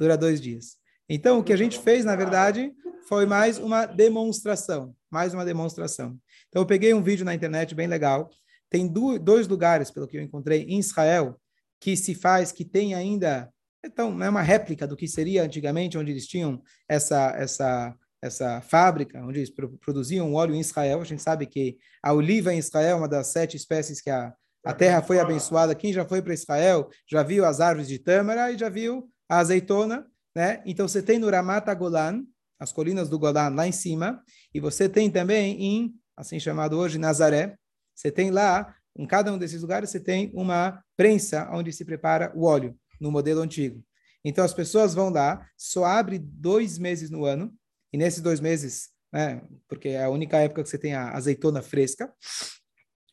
dura 0.00 0.16
dois 0.16 0.40
dias. 0.40 0.78
Então, 1.06 1.38
o 1.38 1.44
que 1.44 1.52
a 1.52 1.56
gente 1.56 1.78
fez, 1.78 2.06
na 2.06 2.16
verdade, 2.16 2.72
foi 3.06 3.26
mais 3.26 3.58
uma 3.58 3.84
demonstração. 3.84 4.96
Mais 5.10 5.34
uma 5.34 5.44
demonstração. 5.44 6.18
Então, 6.48 6.62
eu 6.62 6.66
peguei 6.66 6.94
um 6.94 7.02
vídeo 7.02 7.24
na 7.24 7.34
internet 7.34 7.74
bem 7.74 7.86
legal. 7.86 8.30
Tem 8.70 8.88
dois 8.88 9.46
lugares, 9.46 9.90
pelo 9.90 10.08
que 10.08 10.16
eu 10.16 10.22
encontrei, 10.22 10.62
em 10.62 10.78
Israel, 10.78 11.38
que 11.78 11.96
se 11.96 12.14
faz, 12.14 12.50
que 12.50 12.64
tem 12.64 12.94
ainda. 12.94 13.52
Então, 13.84 14.22
é 14.22 14.28
uma 14.28 14.42
réplica 14.42 14.86
do 14.86 14.96
que 14.96 15.08
seria 15.08 15.42
antigamente, 15.42 15.96
onde 15.96 16.10
eles 16.10 16.26
tinham 16.26 16.62
essa, 16.88 17.30
essa, 17.36 17.94
essa 18.22 18.60
fábrica, 18.60 19.24
onde 19.24 19.38
eles 19.38 19.50
produziam 19.80 20.34
óleo 20.34 20.54
em 20.54 20.60
Israel. 20.60 21.00
A 21.00 21.04
gente 21.04 21.22
sabe 21.22 21.46
que 21.46 21.78
a 22.02 22.12
oliva 22.12 22.52
em 22.52 22.58
Israel 22.58 22.90
é 22.90 22.94
uma 22.94 23.08
das 23.08 23.28
sete 23.28 23.56
espécies 23.56 24.00
que 24.00 24.10
a, 24.10 24.34
a 24.64 24.74
terra 24.74 25.02
foi 25.02 25.18
abençoada. 25.18 25.74
Quem 25.74 25.92
já 25.92 26.04
foi 26.04 26.20
para 26.20 26.34
Israel 26.34 26.90
já 27.06 27.22
viu 27.22 27.44
as 27.44 27.60
árvores 27.60 27.88
de 27.88 27.98
tâmara 27.98 28.52
e 28.52 28.58
já 28.58 28.68
viu 28.68 29.10
a 29.28 29.38
azeitona, 29.38 30.06
né? 30.34 30.62
Então 30.66 30.86
você 30.86 31.02
tem 31.02 31.18
no 31.18 31.30
Ramata 31.30 31.72
Golan, 31.72 32.22
as 32.58 32.72
colinas 32.72 33.08
do 33.08 33.18
Golan 33.18 33.48
lá 33.48 33.66
em 33.66 33.72
cima, 33.72 34.22
e 34.52 34.60
você 34.60 34.88
tem 34.88 35.10
também 35.10 35.62
em, 35.62 35.94
assim 36.16 36.38
chamado 36.38 36.76
hoje, 36.76 36.98
Nazaré, 36.98 37.56
você 37.94 38.10
tem 38.10 38.30
lá, 38.30 38.74
em 38.96 39.06
cada 39.06 39.32
um 39.32 39.38
desses 39.38 39.62
lugares, 39.62 39.88
você 39.88 40.00
tem 40.00 40.30
uma 40.34 40.82
prensa 40.96 41.48
onde 41.52 41.72
se 41.72 41.84
prepara 41.84 42.32
o 42.34 42.44
óleo, 42.44 42.76
no 43.00 43.10
modelo 43.10 43.40
antigo. 43.40 43.82
Então 44.24 44.44
as 44.44 44.52
pessoas 44.52 44.94
vão 44.94 45.08
lá, 45.08 45.48
só 45.56 45.84
abre 45.84 46.18
dois 46.18 46.78
meses 46.78 47.10
no 47.10 47.24
ano, 47.24 47.54
e 47.92 47.96
nesses 47.96 48.20
dois 48.20 48.38
meses, 48.38 48.90
né, 49.12 49.42
porque 49.68 49.88
é 49.88 50.04
a 50.04 50.10
única 50.10 50.38
época 50.38 50.62
que 50.62 50.68
você 50.68 50.78
tem 50.78 50.94
a 50.94 51.10
azeitona 51.10 51.62
fresca, 51.62 52.12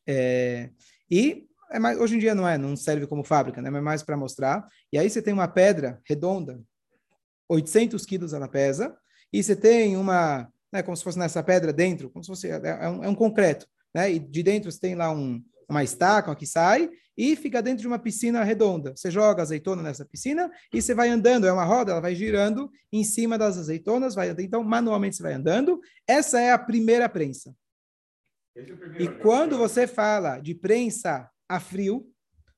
é, 0.05 0.69
e 1.09 1.47
é 1.71 1.79
mais, 1.79 1.99
hoje 1.99 2.15
em 2.15 2.19
dia 2.19 2.35
não 2.35 2.47
é, 2.47 2.57
não 2.57 2.75
serve 2.75 3.07
como 3.07 3.23
fábrica, 3.23 3.61
né? 3.61 3.69
mas 3.69 3.79
é 3.79 3.83
mais 3.83 4.03
para 4.03 4.15
mostrar. 4.15 4.67
E 4.91 4.97
aí 4.97 5.09
você 5.09 5.21
tem 5.21 5.33
uma 5.33 5.47
pedra 5.47 6.01
redonda, 6.07 6.61
800 7.49 8.05
quilos 8.05 8.33
ela 8.33 8.47
pesa, 8.47 8.95
e 9.31 9.43
você 9.43 9.55
tem 9.55 9.97
uma, 9.97 10.51
né, 10.71 10.81
como 10.81 10.95
se 10.95 11.03
fosse 11.03 11.19
nessa 11.19 11.43
pedra 11.43 11.73
dentro, 11.73 12.09
como 12.09 12.23
se 12.23 12.27
fosse, 12.27 12.49
é, 12.49 12.61
é, 12.63 12.89
um, 12.89 13.03
é 13.03 13.09
um, 13.09 13.15
concreto, 13.15 13.67
né? 13.93 14.11
E 14.11 14.19
de 14.19 14.43
dentro 14.43 14.71
você 14.71 14.79
tem 14.79 14.95
lá 14.95 15.11
um, 15.11 15.43
uma 15.69 15.83
estaca 15.83 16.35
que 16.35 16.45
sai 16.45 16.89
e 17.17 17.35
fica 17.35 17.61
dentro 17.61 17.81
de 17.81 17.87
uma 17.87 17.97
piscina 17.97 18.43
redonda. 18.43 18.95
Você 18.95 19.09
joga 19.09 19.41
azeitona 19.41 19.81
nessa 19.81 20.05
piscina 20.05 20.51
e 20.71 20.81
você 20.81 20.93
vai 20.93 21.09
andando, 21.09 21.47
é 21.47 21.51
uma 21.51 21.65
roda, 21.65 21.91
ela 21.91 22.01
vai 22.01 22.15
girando 22.15 22.71
em 22.91 23.03
cima 23.03 23.37
das 23.37 23.57
azeitonas, 23.57 24.13
vai 24.15 24.29
então 24.39 24.63
manualmente 24.63 25.15
você 25.15 25.23
vai 25.23 25.33
andando. 25.33 25.81
Essa 26.07 26.39
é 26.39 26.51
a 26.51 26.59
primeira 26.59 27.09
prensa. 27.09 27.53
É 28.55 28.65
e 28.99 29.07
quando 29.19 29.57
você 29.57 29.87
fala 29.87 30.39
de 30.39 30.53
prensa 30.53 31.29
a 31.49 31.59
frio 31.59 32.07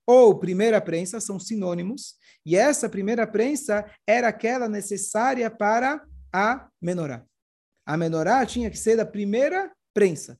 ou 0.06 0.40
primeira 0.40 0.82
prensa 0.82 1.20
são 1.20 1.40
sinônimos, 1.40 2.16
e 2.46 2.56
essa 2.56 2.90
primeira 2.90 3.28
prensa 3.28 3.86
era 4.08 4.30
aquela 4.30 4.68
necessária 4.68 5.52
para 5.52 6.04
a 6.34 6.68
menorá. 6.82 7.24
A 7.86 7.96
menorá 7.96 8.46
tinha 8.46 8.72
que 8.72 8.78
ser 8.78 8.98
da 8.98 9.06
primeira 9.06 9.72
prensa. 9.94 10.40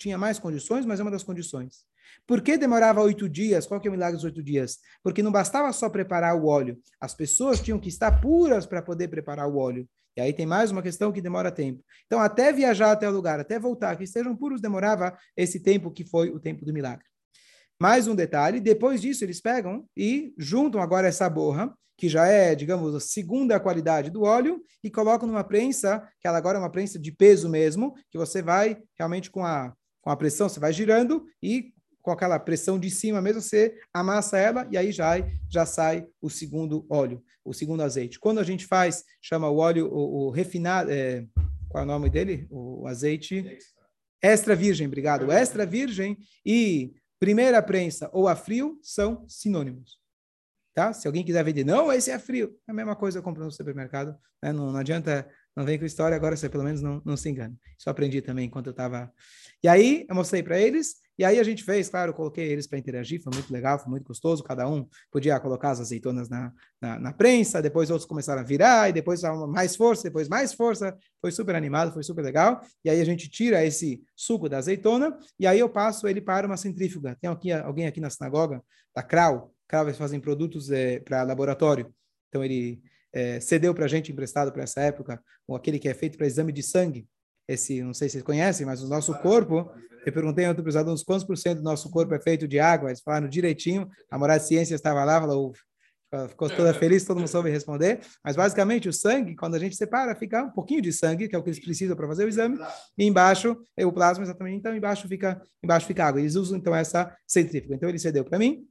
Tinha 0.00 0.16
mais 0.16 0.38
condições, 0.38 0.86
mas 0.86 0.98
é 0.98 1.02
uma 1.02 1.10
das 1.10 1.22
condições. 1.22 1.84
Por 2.26 2.40
que 2.40 2.56
demorava 2.56 3.02
oito 3.02 3.28
dias? 3.28 3.66
Qual 3.66 3.78
que 3.78 3.86
é 3.86 3.90
o 3.90 3.92
milagre 3.92 4.16
dos 4.16 4.24
oito 4.24 4.42
dias? 4.42 4.78
Porque 5.02 5.22
não 5.22 5.30
bastava 5.30 5.70
só 5.74 5.90
preparar 5.90 6.34
o 6.34 6.46
óleo. 6.46 6.78
As 6.98 7.14
pessoas 7.14 7.60
tinham 7.60 7.78
que 7.78 7.90
estar 7.90 8.18
puras 8.20 8.64
para 8.64 8.80
poder 8.80 9.08
preparar 9.08 9.46
o 9.46 9.58
óleo. 9.58 9.86
E 10.16 10.20
aí 10.22 10.32
tem 10.32 10.46
mais 10.46 10.70
uma 10.70 10.82
questão 10.82 11.12
que 11.12 11.20
demora 11.20 11.52
tempo. 11.52 11.84
Então, 12.06 12.18
até 12.18 12.50
viajar 12.52 12.92
até 12.92 13.08
o 13.08 13.12
lugar, 13.12 13.38
até 13.38 13.58
voltar, 13.58 13.94
que 13.96 14.04
estejam 14.04 14.34
puros, 14.34 14.60
demorava 14.60 15.16
esse 15.36 15.60
tempo 15.60 15.90
que 15.90 16.04
foi 16.04 16.30
o 16.30 16.40
tempo 16.40 16.64
do 16.64 16.72
milagre. 16.72 17.04
Mais 17.78 18.08
um 18.08 18.14
detalhe, 18.14 18.58
depois 18.58 19.00
disso 19.00 19.24
eles 19.24 19.40
pegam 19.40 19.86
e 19.96 20.34
juntam 20.36 20.80
agora 20.80 21.06
essa 21.06 21.28
borra, 21.28 21.72
que 21.96 22.08
já 22.08 22.26
é, 22.26 22.54
digamos, 22.54 22.94
a 22.94 23.00
segunda 23.00 23.60
qualidade 23.60 24.10
do 24.10 24.22
óleo, 24.22 24.62
e 24.82 24.90
colocam 24.90 25.28
numa 25.28 25.44
prensa, 25.44 26.06
que 26.18 26.26
ela 26.26 26.38
agora 26.38 26.58
é 26.58 26.60
uma 26.60 26.72
prensa 26.72 26.98
de 26.98 27.12
peso 27.12 27.48
mesmo, 27.48 27.94
que 28.10 28.18
você 28.18 28.42
vai 28.42 28.78
realmente 28.98 29.30
com 29.30 29.44
a, 29.44 29.74
com 30.00 30.10
a 30.10 30.16
pressão, 30.16 30.48
você 30.48 30.60
vai 30.60 30.72
girando 30.72 31.26
e 31.42 31.72
com 32.02 32.10
aquela 32.10 32.38
pressão 32.38 32.78
de 32.78 32.90
cima 32.90 33.20
mesmo, 33.20 33.40
você 33.40 33.78
amassa 33.92 34.38
ela 34.38 34.66
e 34.70 34.76
aí 34.76 34.90
já, 34.90 35.14
já 35.48 35.66
sai 35.66 36.06
o 36.20 36.30
segundo 36.30 36.86
óleo, 36.88 37.22
o 37.44 37.52
segundo 37.52 37.82
azeite. 37.82 38.18
Quando 38.18 38.38
a 38.38 38.44
gente 38.44 38.66
faz, 38.66 39.04
chama 39.20 39.48
o 39.48 39.58
óleo, 39.58 39.86
o, 39.92 40.26
o 40.26 40.30
refinado, 40.30 40.90
é, 40.90 41.26
qual 41.68 41.82
é 41.82 41.84
o 41.84 41.88
nome 41.88 42.08
dele? 42.08 42.46
O, 42.50 42.82
o 42.82 42.86
azeite 42.86 43.58
extra 44.22 44.56
virgem, 44.56 44.86
obrigado. 44.86 45.26
O 45.26 45.32
extra 45.32 45.66
virgem 45.66 46.18
e 46.44 46.94
primeira 47.18 47.62
prensa 47.62 48.08
ou 48.12 48.26
a 48.28 48.34
frio 48.34 48.78
são 48.82 49.24
sinônimos. 49.28 50.00
Tá? 50.74 50.92
Se 50.92 51.06
alguém 51.06 51.24
quiser 51.24 51.44
vender, 51.44 51.64
não, 51.64 51.92
esse 51.92 52.10
é 52.10 52.18
frio. 52.18 52.56
É 52.66 52.70
a 52.70 52.74
mesma 52.74 52.96
coisa 52.96 53.20
compro 53.20 53.44
no 53.44 53.50
supermercado. 53.50 54.16
Né? 54.42 54.52
Não, 54.52 54.72
não 54.72 54.78
adianta, 54.78 55.28
não 55.56 55.64
vem 55.64 55.78
com 55.78 55.84
história, 55.84 56.16
agora 56.16 56.36
você 56.36 56.48
pelo 56.48 56.64
menos 56.64 56.80
não, 56.80 57.02
não 57.04 57.16
se 57.16 57.28
engana. 57.28 57.54
Isso 57.78 57.88
eu 57.88 57.90
aprendi 57.90 58.22
também 58.22 58.46
enquanto 58.46 58.66
eu 58.66 58.72
estava. 58.72 59.12
E 59.62 59.68
aí, 59.68 60.06
eu 60.08 60.14
mostrei 60.14 60.42
para 60.42 60.58
eles, 60.58 60.96
e 61.18 61.24
aí 61.24 61.38
a 61.38 61.42
gente 61.42 61.62
fez, 61.62 61.88
claro, 61.88 62.14
coloquei 62.14 62.50
eles 62.50 62.66
para 62.66 62.78
interagir, 62.78 63.22
foi 63.22 63.32
muito 63.34 63.52
legal, 63.52 63.78
foi 63.78 63.90
muito 63.90 64.06
gostoso. 64.06 64.42
Cada 64.42 64.66
um 64.66 64.88
podia 65.10 65.38
colocar 65.38 65.70
as 65.70 65.80
azeitonas 65.80 66.28
na, 66.30 66.52
na, 66.80 66.98
na, 66.98 67.12
prensa, 67.12 67.60
depois 67.60 67.90
outros 67.90 68.08
começaram 68.08 68.40
a 68.40 68.44
virar, 68.44 68.88
e 68.88 68.92
depois 68.92 69.20
mais 69.48 69.76
força, 69.76 70.04
depois 70.04 70.28
mais 70.28 70.54
força. 70.54 70.96
Foi 71.20 71.30
super 71.30 71.54
animado, 71.54 71.92
foi 71.92 72.02
super 72.02 72.22
legal. 72.22 72.60
E 72.82 72.88
aí 72.88 73.00
a 73.00 73.04
gente 73.04 73.28
tira 73.28 73.64
esse 73.64 74.02
suco 74.16 74.48
da 74.48 74.58
azeitona, 74.58 75.18
e 75.38 75.46
aí 75.46 75.58
eu 75.58 75.68
passo 75.68 76.08
ele 76.08 76.22
para 76.22 76.46
uma 76.46 76.56
centrífuga. 76.56 77.16
Tem 77.20 77.28
aqui, 77.28 77.52
alguém 77.52 77.86
aqui 77.86 78.00
na 78.00 78.08
sinagoga, 78.08 78.62
da 78.94 79.02
Krau, 79.02 79.52
Krau 79.70 79.84
eles 79.84 79.96
fazem 79.96 80.18
produtos 80.18 80.68
é, 80.70 80.98
para 80.98 81.22
laboratório. 81.22 81.94
Então 82.28 82.42
ele 82.42 82.82
é, 83.12 83.40
cedeu 83.40 83.74
para 83.74 83.84
a 83.84 83.88
gente 83.88 84.12
emprestado 84.12 84.52
para 84.52 84.62
essa 84.62 84.80
época, 84.80 85.22
ou 85.46 85.56
aquele 85.56 85.78
que 85.78 85.88
é 85.88 85.94
feito 85.94 86.16
para 86.16 86.26
exame 86.26 86.52
de 86.52 86.62
sangue 86.62 87.06
esse, 87.48 87.82
não 87.82 87.92
sei 87.92 88.08
se 88.08 88.12
vocês 88.12 88.24
conhecem, 88.24 88.64
mas 88.64 88.80
o 88.82 88.88
nosso 88.88 89.12
corpo, 89.18 89.72
eu 90.06 90.12
perguntei 90.12 90.44
a 90.44 90.50
outro 90.50 90.64
uns 90.90 91.02
quantos 91.02 91.24
por 91.24 91.36
cento 91.36 91.58
do 91.58 91.64
nosso 91.64 91.90
corpo 91.90 92.14
é 92.14 92.20
feito 92.20 92.46
de 92.46 92.60
água, 92.60 92.90
eles 92.90 93.00
falaram 93.00 93.28
direitinho, 93.28 93.88
a 94.08 94.16
Morada 94.16 94.40
de 94.40 94.46
Ciência 94.46 94.74
estava 94.76 95.02
lá, 95.04 95.20
falou, 95.20 95.52
ficou 96.28 96.48
toda 96.48 96.72
feliz, 96.74 97.04
todo 97.04 97.18
mundo 97.18 97.28
soube 97.28 97.50
responder, 97.50 98.00
mas 98.24 98.36
basicamente 98.36 98.88
o 98.88 98.92
sangue, 98.92 99.36
quando 99.36 99.54
a 99.54 99.58
gente 99.58 99.76
separa, 99.76 100.14
fica 100.14 100.44
um 100.44 100.50
pouquinho 100.50 100.82
de 100.82 100.92
sangue, 100.92 101.28
que 101.28 101.34
é 101.34 101.38
o 101.38 101.42
que 101.42 101.50
eles 101.50 101.60
precisam 101.60 101.96
para 101.96 102.06
fazer 102.06 102.24
o 102.24 102.28
exame, 102.28 102.58
e 102.96 103.04
embaixo, 103.04 103.56
é 103.76 103.86
o 103.86 103.92
plasma 103.92 104.24
exatamente, 104.24 104.58
então 104.58 104.74
embaixo 104.74 105.08
fica, 105.08 105.40
embaixo 105.62 105.86
fica 105.86 106.04
água. 106.04 106.20
Eles 106.20 106.34
usam 106.34 106.58
então 106.58 106.74
essa 106.74 107.16
centrífuga. 107.26 107.74
Então 107.74 107.88
ele 107.88 107.98
cedeu 107.98 108.24
para 108.24 108.38
mim, 108.38 108.66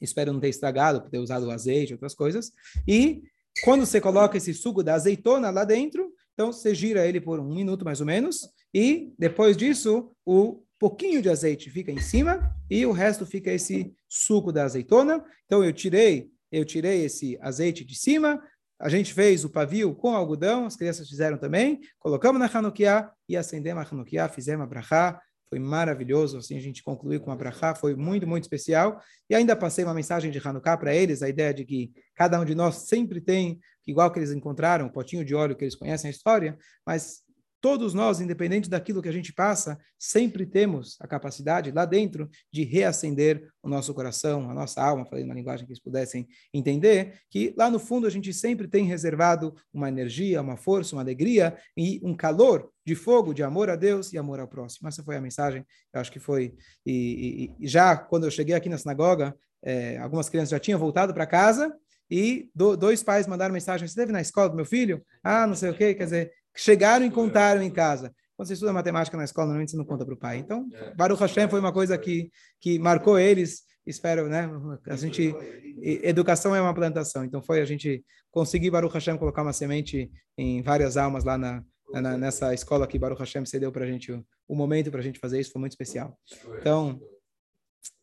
espero 0.00 0.32
não 0.32 0.40
ter 0.40 0.48
estragado, 0.48 1.00
por 1.02 1.10
ter 1.10 1.18
usado 1.18 1.46
o 1.46 1.50
azeite, 1.50 1.92
outras 1.92 2.14
coisas, 2.14 2.52
e 2.86 3.22
quando 3.62 3.86
você 3.86 4.00
coloca 4.00 4.36
esse 4.36 4.52
suco 4.52 4.82
da 4.82 4.94
azeitona 4.94 5.50
lá 5.50 5.64
dentro, 5.64 6.12
então, 6.34 6.52
você 6.52 6.74
gira 6.74 7.06
ele 7.06 7.20
por 7.20 7.38
um 7.38 7.54
minuto 7.54 7.84
mais 7.84 8.00
ou 8.00 8.06
menos, 8.06 8.48
e 8.72 9.14
depois 9.16 9.56
disso, 9.56 10.10
o 10.26 10.62
pouquinho 10.78 11.22
de 11.22 11.30
azeite 11.30 11.70
fica 11.70 11.92
em 11.92 12.00
cima 12.00 12.52
e 12.68 12.84
o 12.84 12.92
resto 12.92 13.24
fica 13.24 13.52
esse 13.52 13.94
suco 14.08 14.52
da 14.52 14.64
azeitona. 14.64 15.24
Então, 15.46 15.64
eu 15.64 15.72
tirei, 15.72 16.28
eu 16.50 16.64
tirei 16.64 17.04
esse 17.04 17.38
azeite 17.40 17.84
de 17.84 17.94
cima, 17.94 18.42
a 18.80 18.88
gente 18.88 19.14
fez 19.14 19.44
o 19.44 19.50
pavio 19.50 19.94
com 19.94 20.10
algodão, 20.10 20.66
as 20.66 20.76
crianças 20.76 21.08
fizeram 21.08 21.38
também, 21.38 21.80
colocamos 22.00 22.40
na 22.40 22.50
Hanukkah 22.52 23.12
e 23.28 23.36
acendemos 23.36 23.84
a 23.84 23.88
Hanukkah, 23.88 24.28
fizemos 24.28 24.64
a 24.64 24.66
brachá, 24.66 25.22
foi 25.54 25.60
maravilhoso, 25.60 26.38
assim, 26.38 26.56
a 26.56 26.60
gente 26.60 26.82
concluiu 26.82 27.20
com 27.20 27.30
a 27.30 27.36
brachá, 27.36 27.76
foi 27.76 27.94
muito, 27.94 28.26
muito 28.26 28.42
especial. 28.42 29.00
E 29.30 29.36
ainda 29.36 29.54
passei 29.54 29.84
uma 29.84 29.94
mensagem 29.94 30.28
de 30.28 30.40
Hanukkah 30.44 30.76
para 30.76 30.92
eles, 30.92 31.22
a 31.22 31.28
ideia 31.28 31.54
de 31.54 31.64
que 31.64 31.92
cada 32.12 32.40
um 32.40 32.44
de 32.44 32.56
nós 32.56 32.88
sempre 32.88 33.20
tem, 33.20 33.60
igual 33.86 34.10
que 34.10 34.18
eles 34.18 34.32
encontraram, 34.32 34.86
um 34.86 34.88
potinho 34.88 35.24
de 35.24 35.32
óleo 35.32 35.54
que 35.54 35.62
eles 35.62 35.76
conhecem 35.76 36.08
a 36.08 36.10
história, 36.10 36.58
mas 36.84 37.22
todos 37.64 37.94
nós, 37.94 38.20
independente 38.20 38.68
daquilo 38.68 39.00
que 39.00 39.08
a 39.08 39.12
gente 39.12 39.32
passa, 39.32 39.78
sempre 39.98 40.44
temos 40.44 40.98
a 41.00 41.08
capacidade 41.08 41.70
lá 41.70 41.86
dentro 41.86 42.28
de 42.52 42.62
reacender 42.62 43.48
o 43.62 43.70
nosso 43.70 43.94
coração, 43.94 44.50
a 44.50 44.52
nossa 44.52 44.82
alma, 44.82 45.06
falei 45.06 45.24
uma 45.24 45.32
linguagem 45.32 45.64
que 45.64 45.72
eles 45.72 45.82
pudessem 45.82 46.28
entender, 46.52 47.20
que 47.30 47.54
lá 47.56 47.70
no 47.70 47.78
fundo 47.78 48.06
a 48.06 48.10
gente 48.10 48.34
sempre 48.34 48.68
tem 48.68 48.84
reservado 48.84 49.54
uma 49.72 49.88
energia, 49.88 50.42
uma 50.42 50.58
força, 50.58 50.94
uma 50.94 51.00
alegria 51.00 51.56
e 51.74 52.02
um 52.04 52.14
calor 52.14 52.68
de 52.84 52.94
fogo, 52.94 53.32
de 53.32 53.42
amor 53.42 53.70
a 53.70 53.76
Deus 53.76 54.12
e 54.12 54.18
amor 54.18 54.40
ao 54.40 54.46
próximo. 54.46 54.86
Essa 54.86 55.02
foi 55.02 55.16
a 55.16 55.20
mensagem, 55.22 55.64
eu 55.94 56.02
acho 56.02 56.12
que 56.12 56.20
foi. 56.20 56.54
E, 56.84 57.48
e, 57.58 57.64
e 57.64 57.66
já 57.66 57.96
quando 57.96 58.24
eu 58.24 58.30
cheguei 58.30 58.54
aqui 58.54 58.68
na 58.68 58.76
sinagoga, 58.76 59.34
é, 59.62 59.96
algumas 59.96 60.28
crianças 60.28 60.50
já 60.50 60.58
tinham 60.60 60.78
voltado 60.78 61.14
para 61.14 61.26
casa 61.26 61.74
e 62.10 62.50
do, 62.54 62.76
dois 62.76 63.02
pais 63.02 63.26
mandaram 63.26 63.54
mensagem: 63.54 63.88
Você 63.88 63.92
esteve 63.92 64.12
na 64.12 64.20
escola 64.20 64.50
do 64.50 64.56
meu 64.56 64.66
filho? 64.66 65.02
Ah, 65.22 65.46
não 65.46 65.54
sei 65.54 65.70
o 65.70 65.74
quê. 65.74 65.94
Quer 65.94 66.04
dizer, 66.04 66.32
chegaram 66.56 67.04
e 67.04 67.10
contaram 67.10 67.62
em 67.62 67.70
casa. 67.70 68.14
Quando 68.36 68.48
você 68.48 68.54
estuda 68.54 68.72
matemática 68.72 69.16
na 69.16 69.24
escola, 69.24 69.46
normalmente 69.46 69.70
você 69.70 69.76
não 69.76 69.84
conta 69.84 70.04
para 70.04 70.14
o 70.14 70.18
pai. 70.18 70.38
Então, 70.38 70.68
é. 70.72 70.94
Baruch 70.94 71.20
Hashem 71.20 71.48
foi 71.48 71.60
uma 71.60 71.72
coisa 71.72 71.96
que, 71.96 72.30
que 72.60 72.78
marcou 72.78 73.18
eles. 73.18 73.62
Espero, 73.86 74.28
né? 74.28 74.50
A 74.88 74.96
gente, 74.96 75.34
educação 75.82 76.54
é 76.56 76.60
uma 76.60 76.74
plantação. 76.74 77.24
Então, 77.24 77.42
foi 77.42 77.60
a 77.60 77.64
gente 77.64 78.04
conseguir, 78.30 78.70
Baruch 78.70 78.92
Hashem, 78.92 79.16
colocar 79.16 79.42
uma 79.42 79.52
semente 79.52 80.10
em 80.36 80.62
várias 80.62 80.96
almas 80.96 81.22
lá 81.22 81.38
na, 81.38 81.62
na 81.92 82.18
nessa 82.18 82.52
escola 82.52 82.86
que 82.86 82.98
Baruch 82.98 83.20
Hashem 83.20 83.44
cedeu 83.44 83.70
para 83.70 83.84
a 83.84 83.86
gente 83.86 84.10
o, 84.10 84.24
o 84.48 84.56
momento 84.56 84.90
para 84.90 85.00
a 85.00 85.04
gente 85.04 85.20
fazer 85.20 85.38
isso. 85.40 85.52
Foi 85.52 85.60
muito 85.60 85.72
especial. 85.72 86.18
Então, 86.58 87.00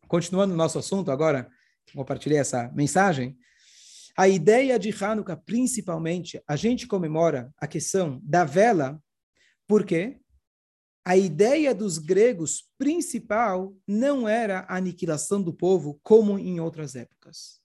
continuando 0.08 0.54
o 0.54 0.56
nosso 0.56 0.78
assunto 0.78 1.10
agora, 1.10 1.48
compartilhei 1.94 2.38
essa 2.38 2.70
mensagem. 2.74 3.36
A 4.16 4.28
ideia 4.28 4.78
de 4.78 4.90
Hanukkah, 4.90 5.36
principalmente, 5.36 6.42
a 6.46 6.54
gente 6.54 6.86
comemora 6.86 7.52
a 7.58 7.66
questão 7.66 8.20
da 8.22 8.44
vela, 8.44 9.02
porque 9.66 10.20
a 11.04 11.16
ideia 11.16 11.74
dos 11.74 11.98
gregos 11.98 12.68
principal 12.78 13.74
não 13.86 14.28
era 14.28 14.60
a 14.68 14.76
aniquilação 14.76 15.42
do 15.42 15.52
povo 15.52 15.98
como 16.02 16.38
em 16.38 16.60
outras 16.60 16.94
épocas. 16.94 17.60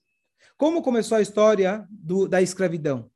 Como 0.56 0.82
começou 0.82 1.18
a 1.18 1.22
história 1.22 1.86
do, 1.90 2.26
da 2.26 2.42
escravidão? 2.42 3.10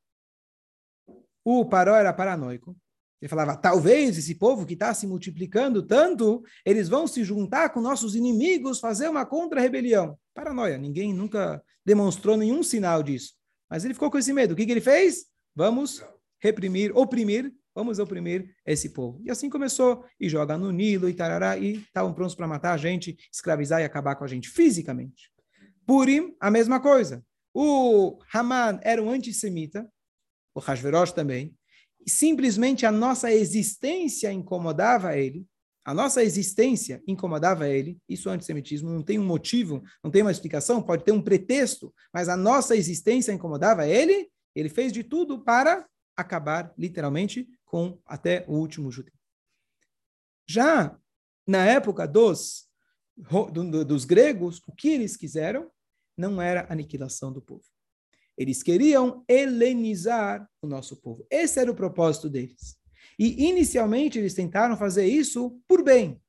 O 1.43 1.65
Paró 1.65 1.95
era 1.95 2.13
paranoico. 2.13 2.77
Ele 3.21 3.29
falava: 3.29 3.57
talvez 3.57 4.17
esse 4.17 4.35
povo 4.35 4.65
que 4.65 4.73
está 4.73 4.93
se 4.93 5.07
multiplicando 5.07 5.81
tanto, 5.81 6.43
eles 6.65 6.87
vão 6.87 7.07
se 7.07 7.23
juntar 7.23 7.69
com 7.69 7.81
nossos 7.81 8.15
inimigos, 8.15 8.79
fazer 8.79 9.09
uma 9.09 9.25
contra-rebelião. 9.25 10.17
Paranoia. 10.33 10.77
Ninguém 10.77 11.13
nunca 11.13 11.63
demonstrou 11.85 12.37
nenhum 12.37 12.63
sinal 12.63 13.03
disso. 13.03 13.33
Mas 13.69 13.85
ele 13.85 13.93
ficou 13.93 14.09
com 14.11 14.17
esse 14.17 14.33
medo. 14.33 14.53
O 14.53 14.55
que, 14.55 14.65
que 14.65 14.71
ele 14.71 14.81
fez? 14.81 15.25
Vamos 15.55 16.03
reprimir, 16.41 16.95
oprimir, 16.95 17.53
vamos 17.73 17.99
oprimir 17.99 18.53
esse 18.65 18.89
povo. 18.89 19.21
E 19.23 19.31
assim 19.31 19.49
começou. 19.49 20.05
E 20.19 20.29
joga 20.29 20.57
no 20.57 20.71
Nilo 20.71 21.09
e 21.09 21.13
tarará. 21.13 21.57
E 21.57 21.77
estavam 21.77 22.13
prontos 22.13 22.35
para 22.35 22.47
matar 22.47 22.73
a 22.73 22.77
gente, 22.77 23.17
escravizar 23.31 23.81
e 23.81 23.85
acabar 23.85 24.15
com 24.15 24.23
a 24.23 24.27
gente 24.27 24.49
fisicamente. 24.49 25.31
Purim, 25.85 26.35
a 26.39 26.49
mesma 26.49 26.79
coisa. 26.79 27.23
O 27.53 28.19
Haman 28.33 28.79
era 28.81 29.01
um 29.01 29.11
antissemita, 29.11 29.87
o 30.55 30.59
Hashverosh 30.59 31.11
também 31.11 31.55
e 32.05 32.09
simplesmente 32.09 32.85
a 32.85 32.91
nossa 32.91 33.31
existência 33.31 34.31
incomodava 34.31 35.17
ele, 35.17 35.45
a 35.85 35.93
nossa 35.93 36.23
existência 36.23 37.03
incomodava 37.05 37.67
ele, 37.67 37.99
isso 38.07 38.29
é 38.29 38.33
antissemitismo, 38.33 38.89
não 38.89 39.03
tem 39.03 39.19
um 39.19 39.25
motivo, 39.25 39.83
não 40.03 40.09
tem 40.09 40.21
uma 40.21 40.31
explicação, 40.31 40.81
pode 40.81 41.03
ter 41.03 41.11
um 41.11 41.21
pretexto, 41.21 41.93
mas 42.13 42.29
a 42.29 42.37
nossa 42.37 42.75
existência 42.75 43.33
incomodava 43.33 43.85
ele, 43.87 44.29
ele 44.55 44.69
fez 44.69 44.93
de 44.93 45.03
tudo 45.03 45.43
para 45.43 45.85
acabar, 46.15 46.73
literalmente, 46.77 47.47
com 47.65 47.99
até 48.05 48.45
o 48.47 48.53
último 48.53 48.91
judeu. 48.91 49.13
Já 50.47 50.97
na 51.45 51.65
época 51.65 52.07
dos, 52.07 52.67
dos 53.85 54.05
gregos, 54.05 54.61
o 54.67 54.71
que 54.73 54.89
eles 54.89 55.17
quiseram 55.17 55.69
não 56.17 56.41
era 56.41 56.71
aniquilação 56.71 57.33
do 57.33 57.41
povo. 57.41 57.65
Eles 58.37 58.63
queriam 58.63 59.23
helenizar 59.27 60.47
o 60.61 60.67
nosso 60.67 60.95
povo. 61.01 61.25
Esse 61.29 61.59
era 61.59 61.71
o 61.71 61.75
propósito 61.75 62.29
deles. 62.29 62.77
E 63.17 63.47
inicialmente 63.47 64.17
eles 64.17 64.33
tentaram 64.33 64.77
fazer 64.77 65.05
isso 65.05 65.59
por 65.67 65.83
bem. 65.83 66.21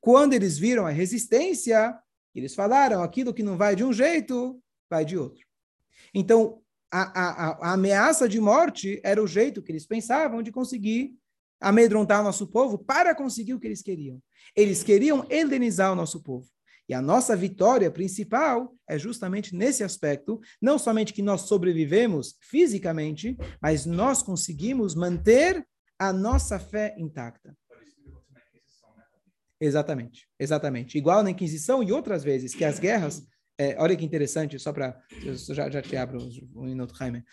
Quando 0.00 0.32
eles 0.32 0.58
viram 0.58 0.86
a 0.86 0.90
resistência, 0.90 1.98
eles 2.34 2.54
falaram: 2.54 3.02
aquilo 3.02 3.34
que 3.34 3.42
não 3.42 3.56
vai 3.56 3.74
de 3.74 3.84
um 3.84 3.92
jeito, 3.92 4.60
vai 4.88 5.04
de 5.04 5.16
outro. 5.16 5.44
Então, 6.14 6.60
a, 6.90 7.02
a, 7.02 7.70
a 7.70 7.72
ameaça 7.72 8.28
de 8.28 8.40
morte 8.40 9.00
era 9.04 9.22
o 9.22 9.26
jeito 9.26 9.62
que 9.62 9.72
eles 9.72 9.86
pensavam 9.86 10.42
de 10.42 10.50
conseguir 10.50 11.14
amedrontar 11.60 12.20
o 12.20 12.24
nosso 12.24 12.46
povo 12.46 12.78
para 12.78 13.14
conseguir 13.14 13.54
o 13.54 13.60
que 13.60 13.66
eles 13.66 13.82
queriam. 13.82 14.22
Eles 14.54 14.82
queriam 14.82 15.26
helenizar 15.28 15.92
o 15.92 15.96
nosso 15.96 16.22
povo. 16.22 16.48
E 16.88 16.94
a 16.94 17.02
nossa 17.02 17.36
vitória 17.36 17.90
principal 17.90 18.74
é 18.88 18.98
justamente 18.98 19.54
nesse 19.54 19.84
aspecto, 19.84 20.40
não 20.60 20.78
somente 20.78 21.12
que 21.12 21.20
nós 21.20 21.42
sobrevivemos 21.42 22.36
fisicamente, 22.40 23.36
mas 23.60 23.84
nós 23.84 24.22
conseguimos 24.22 24.94
manter 24.94 25.66
a 25.98 26.12
nossa 26.12 26.58
fé 26.58 26.94
intacta. 26.98 27.56
Exatamente, 29.60 30.28
exatamente. 30.38 30.96
Igual 30.96 31.22
na 31.22 31.30
Inquisição 31.30 31.82
e 31.82 31.90
outras 31.90 32.22
vezes 32.22 32.54
que 32.54 32.64
as 32.64 32.78
guerras 32.78 33.26
é, 33.60 33.76
olha 33.76 33.96
que 33.96 34.04
interessante, 34.04 34.56
só 34.56 34.72
para. 34.72 34.96
Já, 35.48 35.68
já 35.68 35.82
te 35.82 35.96
abro 35.96 36.20
um 36.54 36.64
minuto, 36.64 36.96
Jaime. 36.96 37.24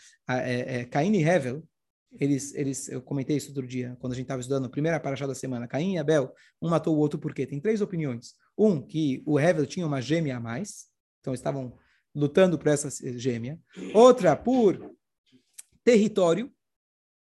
Caim 0.90 1.16
e 1.16 1.24
Hevel, 1.24 1.64
eles, 2.20 2.56
eles, 2.56 2.90
eu 2.90 3.00
comentei 3.00 3.38
isso 3.38 3.50
outro 3.50 3.68
dia, 3.68 3.96
quando 4.00 4.14
a 4.14 4.16
gente 4.16 4.26
estava 4.26 4.42
estudando 4.42 4.66
a 4.66 4.70
primeira 4.70 5.00
paraxá 5.00 5.28
da 5.28 5.36
semana. 5.36 5.68
Caim 5.68 5.94
e 5.94 5.98
Abel, 6.00 6.34
um 6.60 6.68
matou 6.68 6.96
o 6.96 7.00
outro 7.00 7.20
por 7.20 7.32
quê? 7.32 7.46
Tem 7.46 7.60
três 7.60 7.80
opiniões. 7.80 8.34
Um, 8.58 8.82
que 8.82 9.22
o 9.26 9.40
Hevel 9.40 9.68
tinha 9.68 9.86
uma 9.86 10.02
gêmea 10.02 10.38
a 10.38 10.40
mais, 10.40 10.88
então 11.20 11.34
estavam 11.34 11.78
lutando 12.16 12.58
por 12.58 12.70
essa 12.70 12.90
gêmea. 13.18 13.60
Outra, 13.94 14.36
por 14.36 14.96
território, 15.84 16.52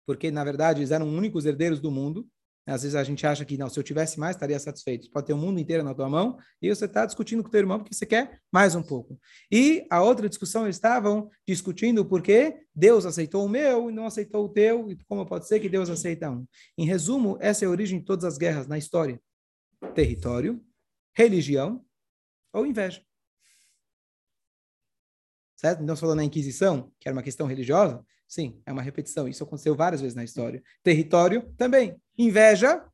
porque 0.07 0.31
na 0.31 0.45
verdade 0.45 0.81
eles 0.81 0.91
eram 0.91 1.09
únicos 1.09 1.45
herdeiros 1.45 1.81
do 1.81 1.91
mundo. 1.91 2.27
Às 2.69 2.83
vezes 2.83 2.97
a 2.97 3.05
gente 3.05 3.25
acha 3.25 3.45
que, 3.45 3.57
não, 3.57 3.69
se 3.69 3.79
eu 3.79 3.83
tivesse 3.83 4.19
mais, 4.19 4.35
estaria 4.35 4.59
satisfeito. 4.59 5.09
Pode 5.11 5.27
ter 5.27 5.33
o 5.33 5.37
mundo 5.37 5.61
inteiro 5.61 5.85
na 5.85 5.95
tua 5.95 6.09
mão 6.09 6.37
e 6.61 6.69
você 6.69 6.87
está 6.87 7.07
discutindo 7.07 7.41
com 7.41 7.49
o 7.49 7.51
teu 7.53 7.61
irmão 7.61 7.79
porque 7.79 7.95
você 7.95 8.05
quer 8.05 8.41
mais 8.51 8.75
um 8.75 8.83
pouco. 8.83 9.21
E 9.53 9.87
a 9.89 10.03
outra 10.03 10.29
discussão, 10.29 10.65
eles 10.65 10.75
estavam 10.75 11.31
discutindo 11.47 12.05
porque 12.05 12.57
Deus 12.75 13.07
aceitou 13.07 13.45
o 13.45 13.49
meu 13.49 13.89
e 13.89 13.93
não 13.93 14.05
aceitou 14.05 14.47
o 14.47 14.49
teu, 14.49 14.91
e 14.91 14.97
como 15.05 15.25
pode 15.25 15.47
ser 15.47 15.61
que 15.61 15.69
Deus 15.69 15.89
aceita 15.89 16.29
um. 16.29 16.45
Em 16.77 16.85
resumo, 16.87 17.39
essa 17.41 17.65
é 17.65 17.69
a 17.69 17.71
origem 17.71 18.01
de 18.01 18.05
todas 18.05 18.25
as 18.25 18.37
guerras 18.37 18.67
na 18.67 18.77
história. 18.77 19.21
Território, 19.95 20.61
religião 21.15 21.85
ou 22.53 22.67
inveja. 22.67 23.01
Certo? 25.57 25.83
Então, 25.83 25.97
falando 25.97 26.19
na 26.19 26.25
Inquisição, 26.25 26.93
que 26.99 27.09
era 27.09 27.17
uma 27.17 27.23
questão 27.23 27.47
religiosa, 27.47 28.05
sim, 28.29 28.61
é 28.67 28.73
uma 28.73 28.83
repetição. 28.83 29.29
Isso 29.29 29.45
aconteceu 29.45 29.75
várias 29.75 30.01
vezes 30.01 30.15
na 30.15 30.25
história. 30.25 30.63
Território, 30.83 31.53
também. 31.57 31.97
Inveja 32.17 32.85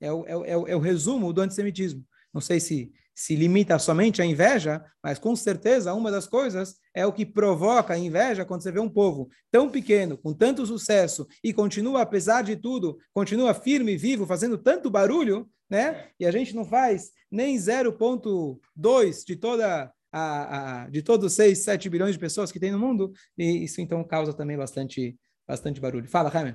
é 0.00 0.12
o, 0.12 0.26
é, 0.26 0.56
o, 0.56 0.66
é 0.68 0.76
o 0.76 0.80
resumo 0.80 1.32
do 1.32 1.40
antissemitismo. 1.40 2.04
Não 2.32 2.40
sei 2.40 2.60
se 2.60 2.92
se 3.14 3.36
limita 3.36 3.78
somente 3.78 4.20
à 4.20 4.24
inveja, 4.24 4.84
mas 5.02 5.18
com 5.18 5.36
certeza 5.36 5.94
uma 5.94 6.10
das 6.10 6.26
coisas 6.26 6.76
é 6.92 7.06
o 7.06 7.12
que 7.12 7.24
provoca 7.24 7.94
a 7.94 7.98
inveja 7.98 8.44
quando 8.44 8.62
você 8.62 8.72
vê 8.72 8.80
um 8.80 8.88
povo 8.88 9.28
tão 9.52 9.70
pequeno, 9.70 10.18
com 10.18 10.34
tanto 10.34 10.66
sucesso 10.66 11.26
e 11.42 11.52
continua, 11.52 12.02
apesar 12.02 12.42
de 12.42 12.56
tudo, 12.56 12.98
continua 13.12 13.54
firme 13.54 13.92
e 13.92 13.96
vivo, 13.96 14.26
fazendo 14.26 14.58
tanto 14.58 14.90
barulho, 14.90 15.48
né? 15.70 16.08
E 16.18 16.26
a 16.26 16.32
gente 16.32 16.54
não 16.54 16.64
faz 16.64 17.12
nem 17.30 17.56
0,2 17.56 19.24
de 19.24 19.36
toda 19.36 19.92
a, 20.14 20.84
a, 20.84 20.88
de 20.88 21.02
todos 21.02 21.26
os 21.26 21.32
6, 21.34 21.64
7 21.64 21.90
bilhões 21.90 22.12
de 22.12 22.18
pessoas 22.20 22.52
que 22.52 22.60
tem 22.60 22.70
no 22.70 22.78
mundo, 22.78 23.12
e 23.36 23.64
isso 23.64 23.80
então 23.80 24.04
causa 24.04 24.32
também 24.32 24.56
bastante, 24.56 25.18
bastante 25.46 25.80
barulho. 25.80 26.08
Fala, 26.08 26.30
Jaime. 26.30 26.54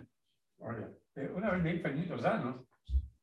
Olha, 0.62 0.90
uma 1.36 1.58
vez 1.58 1.76
me 1.76 1.82
faz 1.82 1.96
muitos 1.96 2.24
anos, 2.26 2.56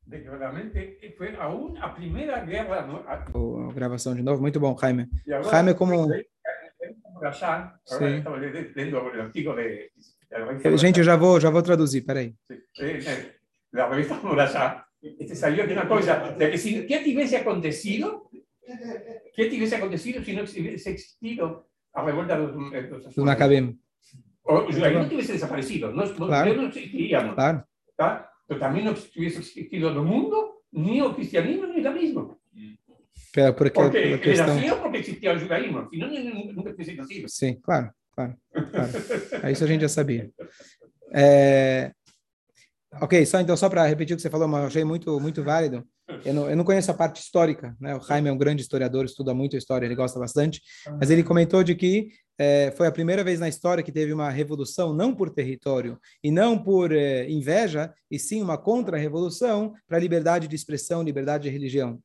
de 0.05 0.19
que 0.19 0.29
realmente 0.29 1.15
foi 1.17 1.35
a, 1.35 1.47
a 1.85 1.89
primeira 1.89 2.39
guerra. 2.45 2.85
No, 2.85 2.97
a... 3.07 3.73
gravação 3.73 4.13
de 4.13 4.21
novo, 4.21 4.39
muito 4.39 4.59
bom, 4.59 4.77
Jaime. 4.79 5.09
Agora, 5.27 5.51
Jaime, 5.51 5.73
como. 5.73 6.07
Sim. 7.85 8.23
lendo 8.75 8.97
o 8.97 9.21
artigo 9.21 9.55
de. 9.55 9.91
Gente, 10.77 10.99
eu 10.99 11.03
já 11.03 11.15
vou, 11.15 11.39
já 11.39 11.49
vou 11.49 11.63
traduzir, 11.63 12.01
peraí. 12.01 12.35
La 13.73 13.89
revista 13.89 14.15
Murasá, 14.15 14.87
este 15.01 15.35
salió 15.35 15.67
de 15.67 15.73
una 15.73 15.87
cosa, 15.87 16.35
de 16.37 16.51
que 16.51 16.57
si, 16.57 16.87
¿qué 16.87 16.99
hubiese 16.99 17.37
acontecido? 17.37 18.26
¿Qué 19.35 19.47
hubiese 19.47 19.75
acontecido 19.75 20.23
si 20.23 20.33
no 20.33 20.43
hubiese 20.43 20.91
existido 20.91 21.69
a 21.93 22.03
revuelta 22.03 22.37
de 22.37 22.47
los, 22.47 22.71
de 22.71 22.81
los 22.89 23.17
Macabim? 23.17 23.79
O 24.43 24.61
judaísmos 24.71 25.07
hubiesen 25.11 25.35
desaparecido, 25.35 25.91
no, 25.91 26.05
no, 26.05 26.27
Claro. 26.27 26.53
no 26.55 26.67
existiríamos. 26.67 27.35
Claro. 27.35 27.67
¿tá? 27.95 28.31
Pero 28.47 28.59
también 28.59 28.85
no 28.85 28.91
hubiese 28.91 29.39
existido 29.39 29.89
el 29.89 29.95
mundo, 30.01 30.63
ni 30.71 30.99
el 30.99 31.13
cristianismo, 31.15 31.65
ni 31.65 31.71
el 31.73 31.77
islamismo. 31.79 32.39
Pela, 33.33 33.55
por 33.55 33.67
aquela, 33.67 33.85
Porque 33.87 34.01
pela 34.01 34.21
questão. 34.21 34.55
nació 34.55 34.81
porque 34.81 34.97
existía 34.99 35.31
el 35.31 35.39
judaísmo, 35.41 35.89
no, 35.91 36.07
ni- 36.07 36.53
nunca 36.53 36.71
hubiese 36.71 36.95
nacido. 36.95 37.27
Sim, 37.27 37.59
claro, 37.61 37.91
claro, 38.15 38.37
claro. 38.71 38.91
É 39.43 39.51
Isso 39.51 39.63
a 39.63 39.67
gente 39.67 39.81
já 39.81 39.89
sabia. 39.89 40.31
É, 41.13 41.91
Ok, 43.01 43.25
só 43.25 43.39
então 43.39 43.55
só 43.57 43.69
para 43.69 43.85
repetir 43.85 44.13
o 44.13 44.17
que 44.17 44.21
você 44.23 44.29
falou, 44.29 44.47
mas 44.47 44.61
eu 44.61 44.67
achei 44.67 44.83
muito 44.83 45.19
muito 45.19 45.43
válido. 45.43 45.85
Eu 46.23 46.33
não, 46.33 46.49
eu 46.49 46.55
não 46.55 46.63
conheço 46.63 46.89
a 46.89 46.93
parte 46.93 47.21
histórica, 47.21 47.75
né? 47.79 47.95
O 47.95 47.99
Jaime 47.99 48.29
é 48.29 48.31
um 48.31 48.37
grande 48.37 48.61
historiador, 48.61 49.05
estuda 49.05 49.33
muito 49.33 49.55
a 49.55 49.59
história, 49.59 49.85
ele 49.85 49.95
gosta 49.95 50.17
bastante. 50.17 50.61
Mas 50.99 51.09
ele 51.09 51.21
comentou 51.21 51.63
de 51.63 51.75
que 51.75 52.09
eh, 52.39 52.71
foi 52.77 52.87
a 52.87 52.91
primeira 52.91 53.23
vez 53.23 53.39
na 53.39 53.49
história 53.49 53.83
que 53.83 53.91
teve 53.91 54.13
uma 54.13 54.29
revolução 54.29 54.93
não 54.93 55.13
por 55.13 55.29
território 55.29 55.99
e 56.23 56.31
não 56.31 56.57
por 56.57 56.93
eh, 56.93 57.29
inveja, 57.29 57.93
e 58.09 58.17
sim 58.17 58.41
uma 58.41 58.57
contra-revolução 58.57 59.73
para 59.87 59.99
liberdade 59.99 60.47
de 60.47 60.55
expressão, 60.55 61.03
liberdade 61.03 61.43
de 61.43 61.49
religião. 61.49 61.99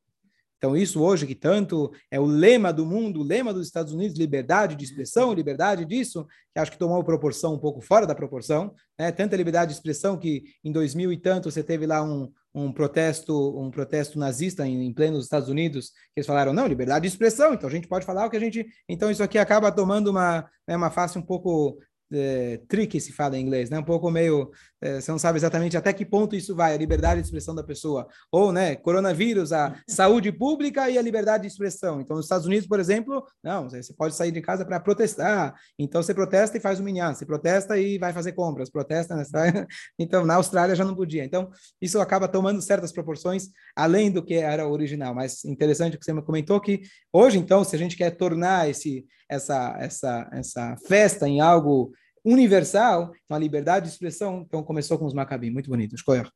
Então, 0.62 0.76
isso 0.76 1.02
hoje, 1.02 1.26
que 1.26 1.34
tanto 1.34 1.90
é 2.08 2.20
o 2.20 2.24
lema 2.24 2.72
do 2.72 2.86
mundo, 2.86 3.18
o 3.18 3.24
lema 3.24 3.52
dos 3.52 3.66
Estados 3.66 3.92
Unidos, 3.92 4.16
liberdade 4.16 4.76
de 4.76 4.84
expressão, 4.84 5.34
liberdade 5.34 5.84
disso, 5.84 6.24
que 6.52 6.60
acho 6.60 6.70
que 6.70 6.78
tomou 6.78 7.02
proporção 7.02 7.54
um 7.54 7.58
pouco 7.58 7.80
fora 7.80 8.06
da 8.06 8.14
proporção, 8.14 8.72
né? 8.96 9.10
tanta 9.10 9.36
liberdade 9.36 9.72
de 9.72 9.78
expressão 9.78 10.16
que 10.16 10.44
em 10.62 10.70
2000 10.70 11.12
e 11.12 11.16
tanto 11.16 11.50
você 11.50 11.64
teve 11.64 11.84
lá 11.84 12.00
um, 12.04 12.30
um 12.54 12.72
protesto 12.72 13.58
um 13.58 13.70
protesto 13.70 14.18
nazista 14.18 14.66
em, 14.66 14.86
em 14.86 14.92
pleno 14.92 15.18
Estados 15.18 15.48
Unidos, 15.48 15.90
que 15.90 16.18
eles 16.18 16.26
falaram, 16.26 16.52
não, 16.52 16.66
liberdade 16.66 17.02
de 17.02 17.08
expressão, 17.08 17.54
então 17.54 17.68
a 17.68 17.72
gente 17.72 17.88
pode 17.88 18.04
falar 18.04 18.26
o 18.26 18.30
que 18.30 18.36
a 18.36 18.40
gente... 18.40 18.66
Então, 18.88 19.10
isso 19.10 19.22
aqui 19.22 19.38
acaba 19.38 19.72
tomando 19.72 20.08
uma, 20.08 20.48
né, 20.66 20.76
uma 20.76 20.90
face 20.90 21.18
um 21.18 21.22
pouco 21.22 21.78
é, 22.12 22.60
tricky, 22.68 23.00
se 23.00 23.12
fala 23.12 23.38
em 23.38 23.42
inglês, 23.42 23.70
né? 23.70 23.78
Um 23.78 23.84
pouco 23.84 24.10
meio, 24.10 24.50
é, 24.82 25.00
você 25.00 25.12
não 25.12 25.18
sabe 25.18 25.38
exatamente 25.38 25.76
até 25.76 25.92
que 25.92 26.04
ponto 26.04 26.34
isso 26.34 26.56
vai, 26.56 26.74
a 26.74 26.76
liberdade 26.76 27.20
de 27.20 27.26
expressão 27.26 27.54
da 27.54 27.62
pessoa. 27.62 28.08
Ou, 28.32 28.50
né, 28.50 28.74
coronavírus, 28.74 29.52
a 29.52 29.76
saúde 29.88 30.32
pública 30.32 30.90
e 30.90 30.98
a 30.98 31.02
liberdade 31.02 31.42
de 31.42 31.48
expressão. 31.48 32.00
Então, 32.00 32.16
nos 32.16 32.26
Estados 32.26 32.46
Unidos, 32.46 32.66
por 32.66 32.80
exemplo, 32.80 33.24
não, 33.42 33.70
você 33.70 33.94
pode 33.94 34.16
sair 34.16 34.32
de 34.32 34.40
casa 34.40 34.64
para 34.64 34.80
protestar. 34.80 35.54
Então, 35.78 36.02
você 36.02 36.12
protesta 36.12 36.56
e 36.56 36.60
faz 36.60 36.80
um 36.80 36.82
minhã, 36.82 37.14
você 37.14 37.24
protesta 37.24 37.78
e 37.78 37.96
vai 37.96 38.12
fazer 38.12 38.32
compras, 38.32 38.68
protesta, 38.68 39.14
né? 39.14 39.22
Então, 39.98 40.26
na 40.26 40.34
Austrália 40.34 40.74
já 40.74 40.84
não 40.84 40.96
podia. 40.96 41.24
Então, 41.24 41.50
isso 41.80 42.00
acaba 42.00 42.26
tomando 42.26 42.60
certas 42.60 42.90
proporções 42.90 43.48
além 43.76 44.10
do 44.10 44.22
que 44.22 44.34
era 44.34 44.66
o 44.66 44.72
original. 44.72 45.14
Mas 45.14 45.44
interessante 45.44 45.96
que 45.96 46.04
você 46.04 46.12
me 46.12 46.22
comentou 46.22 46.60
que 46.60 46.82
hoje, 47.12 47.38
então, 47.38 47.62
se 47.62 47.76
a 47.76 47.78
gente 47.78 47.96
quer 47.96 48.10
tornar 48.10 48.68
esse, 48.68 49.06
essa, 49.28 49.76
essa, 49.78 50.28
essa 50.32 50.76
festa 50.88 51.28
em 51.28 51.40
algo 51.40 51.92
universal, 52.24 53.12
então 53.24 53.36
a 53.36 53.40
liberdade 53.40 53.86
de 53.86 53.92
expressão, 53.92 54.44
então 54.46 54.62
começou 54.62 54.98
com 54.98 55.06
os 55.06 55.14
Macabim, 55.14 55.50
muito 55.50 55.70
bonito, 55.70 55.94
escolha. 55.94 56.30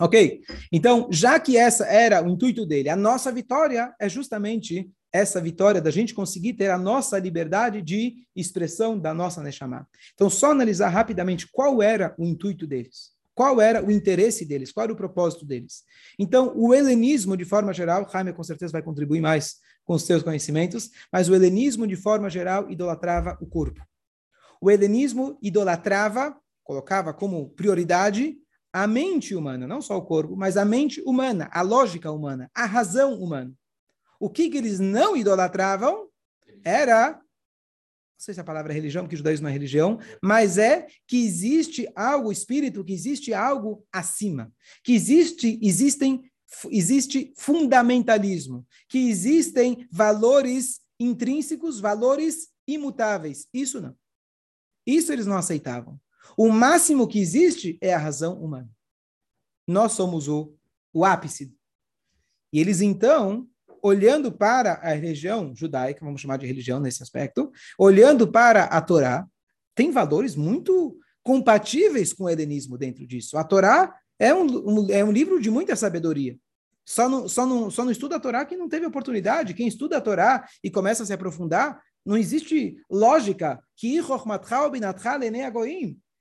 Ok, 0.00 0.42
então, 0.72 1.08
já 1.10 1.38
que 1.38 1.56
essa 1.56 1.86
era 1.86 2.20
o 2.20 2.28
intuito 2.28 2.66
dele, 2.66 2.88
a 2.88 2.96
nossa 2.96 3.30
vitória 3.30 3.94
é 4.00 4.08
justamente 4.08 4.90
essa 5.12 5.40
vitória 5.40 5.80
da 5.80 5.92
gente 5.92 6.12
conseguir 6.12 6.54
ter 6.54 6.68
a 6.68 6.76
nossa 6.76 7.16
liberdade 7.20 7.80
de 7.80 8.26
expressão 8.34 8.98
da 8.98 9.14
nossa 9.14 9.40
Neshama. 9.40 9.86
Então, 10.12 10.28
só 10.28 10.50
analisar 10.50 10.88
rapidamente 10.88 11.46
qual 11.52 11.80
era 11.80 12.12
o 12.18 12.24
intuito 12.24 12.66
deles, 12.66 13.12
qual 13.32 13.60
era 13.60 13.84
o 13.84 13.92
interesse 13.92 14.44
deles, 14.44 14.72
qual 14.72 14.82
era 14.82 14.92
o 14.92 14.96
propósito 14.96 15.46
deles. 15.46 15.84
Então, 16.18 16.52
o 16.56 16.74
helenismo, 16.74 17.36
de 17.36 17.44
forma 17.44 17.72
geral, 17.72 18.08
Jaime 18.12 18.32
com 18.32 18.42
certeza 18.42 18.72
vai 18.72 18.82
contribuir 18.82 19.20
mais 19.20 19.58
com 19.84 19.94
os 19.94 20.02
seus 20.02 20.24
conhecimentos, 20.24 20.90
mas 21.12 21.28
o 21.28 21.34
helenismo, 21.36 21.86
de 21.86 21.94
forma 21.94 22.28
geral, 22.28 22.68
idolatrava 22.68 23.38
o 23.40 23.46
corpo. 23.46 23.80
O 24.60 24.70
helenismo 24.70 25.38
idolatrava, 25.42 26.36
colocava 26.62 27.12
como 27.12 27.50
prioridade 27.50 28.36
a 28.74 28.88
mente 28.88 29.36
humana, 29.36 29.68
não 29.68 29.80
só 29.80 29.96
o 29.96 30.02
corpo, 30.02 30.36
mas 30.36 30.56
a 30.56 30.64
mente 30.64 31.00
humana, 31.06 31.48
a 31.52 31.62
lógica 31.62 32.10
humana, 32.10 32.50
a 32.52 32.66
razão 32.66 33.14
humana. 33.14 33.54
O 34.18 34.28
que, 34.28 34.50
que 34.50 34.56
eles 34.56 34.80
não 34.80 35.16
idolatravam 35.16 36.08
era, 36.64 37.12
não 37.12 37.20
sei 38.18 38.34
se 38.34 38.40
a 38.40 38.44
palavra 38.44 38.72
é 38.72 38.74
religião, 38.74 39.04
porque 39.04 39.16
judaísmo 39.16 39.46
é 39.46 39.52
religião, 39.52 40.00
mas 40.20 40.58
é 40.58 40.88
que 41.06 41.24
existe 41.24 41.88
algo, 41.94 42.32
espírito, 42.32 42.84
que 42.84 42.92
existe 42.92 43.32
algo 43.32 43.86
acima, 43.92 44.52
que 44.82 44.92
existe, 44.92 45.56
existem, 45.62 46.28
existe 46.68 47.32
fundamentalismo, 47.36 48.66
que 48.88 49.08
existem 49.08 49.86
valores 49.88 50.80
intrínsecos, 50.98 51.78
valores 51.78 52.48
imutáveis. 52.66 53.46
Isso 53.52 53.80
não. 53.80 53.94
Isso 54.86 55.12
eles 55.12 55.26
não 55.26 55.36
aceitavam. 55.36 55.98
O 56.36 56.50
máximo 56.50 57.06
que 57.06 57.18
existe 57.18 57.78
é 57.80 57.94
a 57.94 57.98
razão 57.98 58.42
humana. 58.42 58.68
Nós 59.66 59.92
somos 59.92 60.28
o, 60.28 60.54
o 60.92 61.04
ápice. 61.04 61.54
E 62.52 62.60
eles, 62.60 62.80
então, 62.80 63.48
olhando 63.82 64.32
para 64.32 64.74
a 64.74 64.94
religião 64.94 65.54
judaica, 65.54 66.04
vamos 66.04 66.20
chamar 66.20 66.38
de 66.38 66.46
religião 66.46 66.80
nesse 66.80 67.02
aspecto, 67.02 67.52
olhando 67.78 68.26
para 68.30 68.64
a 68.64 68.80
Torá, 68.80 69.26
tem 69.74 69.90
valores 69.90 70.36
muito 70.36 70.98
compatíveis 71.22 72.12
com 72.12 72.24
o 72.24 72.30
helenismo 72.30 72.78
dentro 72.78 73.06
disso. 73.06 73.36
A 73.36 73.44
Torá 73.44 73.94
é 74.18 74.34
um, 74.34 74.46
um, 74.46 74.90
é 74.90 75.04
um 75.04 75.10
livro 75.10 75.40
de 75.40 75.50
muita 75.50 75.74
sabedoria. 75.74 76.38
Só 76.84 77.08
não, 77.08 77.26
só, 77.28 77.46
não, 77.46 77.70
só 77.70 77.82
não 77.84 77.90
estuda 77.90 78.16
a 78.16 78.20
Torá 78.20 78.44
quem 78.44 78.58
não 78.58 78.68
teve 78.68 78.84
oportunidade. 78.86 79.54
Quem 79.54 79.66
estuda 79.66 79.96
a 79.96 80.00
Torá 80.00 80.46
e 80.62 80.70
começa 80.70 81.02
a 81.02 81.06
se 81.06 81.12
aprofundar, 81.12 81.80
não 82.04 82.16
existe 82.16 82.76
lógica. 82.90 83.62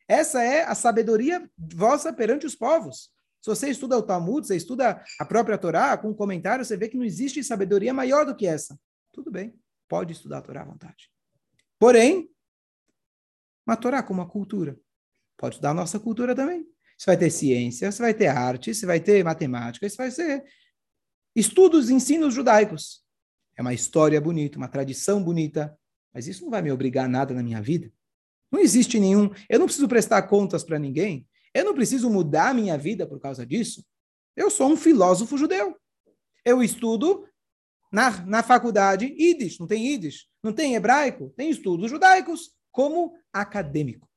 Essa 0.07 0.43
é 0.43 0.63
a 0.63 0.75
sabedoria 0.75 1.49
vossa 1.57 2.13
perante 2.13 2.45
os 2.45 2.55
povos. 2.55 3.11
Se 3.41 3.49
você 3.49 3.69
estuda 3.69 3.97
o 3.97 4.01
Talmud, 4.01 4.47
você 4.47 4.55
estuda 4.55 5.03
a 5.19 5.25
própria 5.25 5.57
Torá, 5.57 5.97
com 5.97 6.09
um 6.09 6.13
comentário, 6.13 6.63
você 6.63 6.77
vê 6.77 6.87
que 6.87 6.95
não 6.95 7.03
existe 7.03 7.43
sabedoria 7.43 7.93
maior 7.93 8.25
do 8.25 8.35
que 8.35 8.47
essa. 8.47 8.79
Tudo 9.11 9.29
bem, 9.29 9.53
pode 9.89 10.13
estudar 10.13 10.37
a 10.37 10.41
Torá 10.41 10.61
à 10.61 10.65
vontade. 10.65 11.11
Porém, 11.77 12.29
uma 13.67 13.75
Torá 13.75 14.01
como 14.01 14.21
uma 14.21 14.29
cultura. 14.29 14.79
Pode 15.35 15.55
estudar 15.55 15.71
a 15.71 15.73
nossa 15.73 15.99
cultura 15.99 16.33
também. 16.33 16.65
Você 16.97 17.05
vai 17.07 17.17
ter 17.17 17.29
ciência, 17.29 17.91
você 17.91 18.01
vai 18.01 18.13
ter 18.13 18.27
arte, 18.27 18.73
você 18.73 18.85
vai 18.85 19.01
ter 19.01 19.23
matemática, 19.25 19.89
você 19.89 19.97
vai 19.97 20.09
ter 20.09 20.45
estudos, 21.35 21.89
ensinos 21.89 22.33
judaicos. 22.33 23.02
É 23.57 23.61
uma 23.61 23.73
história 23.73 24.19
bonita, 24.19 24.57
uma 24.57 24.67
tradição 24.67 25.23
bonita, 25.23 25.77
mas 26.13 26.27
isso 26.27 26.43
não 26.43 26.51
vai 26.51 26.61
me 26.61 26.71
obrigar 26.71 27.05
a 27.05 27.07
nada 27.07 27.33
na 27.33 27.43
minha 27.43 27.61
vida. 27.61 27.91
Não 28.51 28.59
existe 28.59 28.99
nenhum. 28.99 29.31
Eu 29.49 29.59
não 29.59 29.65
preciso 29.65 29.87
prestar 29.87 30.21
contas 30.23 30.63
para 30.63 30.77
ninguém. 30.77 31.27
Eu 31.53 31.65
não 31.65 31.73
preciso 31.73 32.09
mudar 32.09 32.49
a 32.49 32.53
minha 32.53 32.77
vida 32.77 33.05
por 33.05 33.19
causa 33.19 33.45
disso. 33.45 33.83
Eu 34.35 34.49
sou 34.49 34.71
um 34.71 34.77
filósofo 34.77 35.37
judeu. 35.37 35.75
Eu 36.45 36.61
estudo 36.61 37.27
na, 37.91 38.25
na 38.25 38.43
faculdade 38.43 39.05
Yiddish. 39.19 39.59
Não 39.59 39.67
tem 39.67 39.87
Yiddish, 39.87 40.27
não 40.43 40.51
tem 40.51 40.75
hebraico, 40.75 41.31
tem 41.35 41.49
estudos 41.49 41.89
judaicos 41.89 42.51
como 42.71 43.13
acadêmico. 43.31 44.07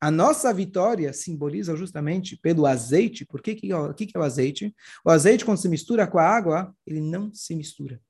A 0.00 0.10
nossa 0.10 0.52
vitória 0.52 1.12
simboliza 1.12 1.74
justamente 1.74 2.36
pelo 2.36 2.66
azeite. 2.66 3.24
Por 3.24 3.40
que, 3.40 3.54
que, 3.54 3.68
que, 3.96 4.06
que 4.06 4.16
é 4.16 4.20
o 4.20 4.22
azeite? 4.22 4.74
O 5.04 5.10
azeite, 5.10 5.44
quando 5.44 5.58
se 5.58 5.68
mistura 5.68 6.06
com 6.06 6.18
a 6.18 6.24
água, 6.24 6.74
ele 6.86 7.00
não 7.00 7.32
se 7.32 7.54
mistura. 7.54 8.00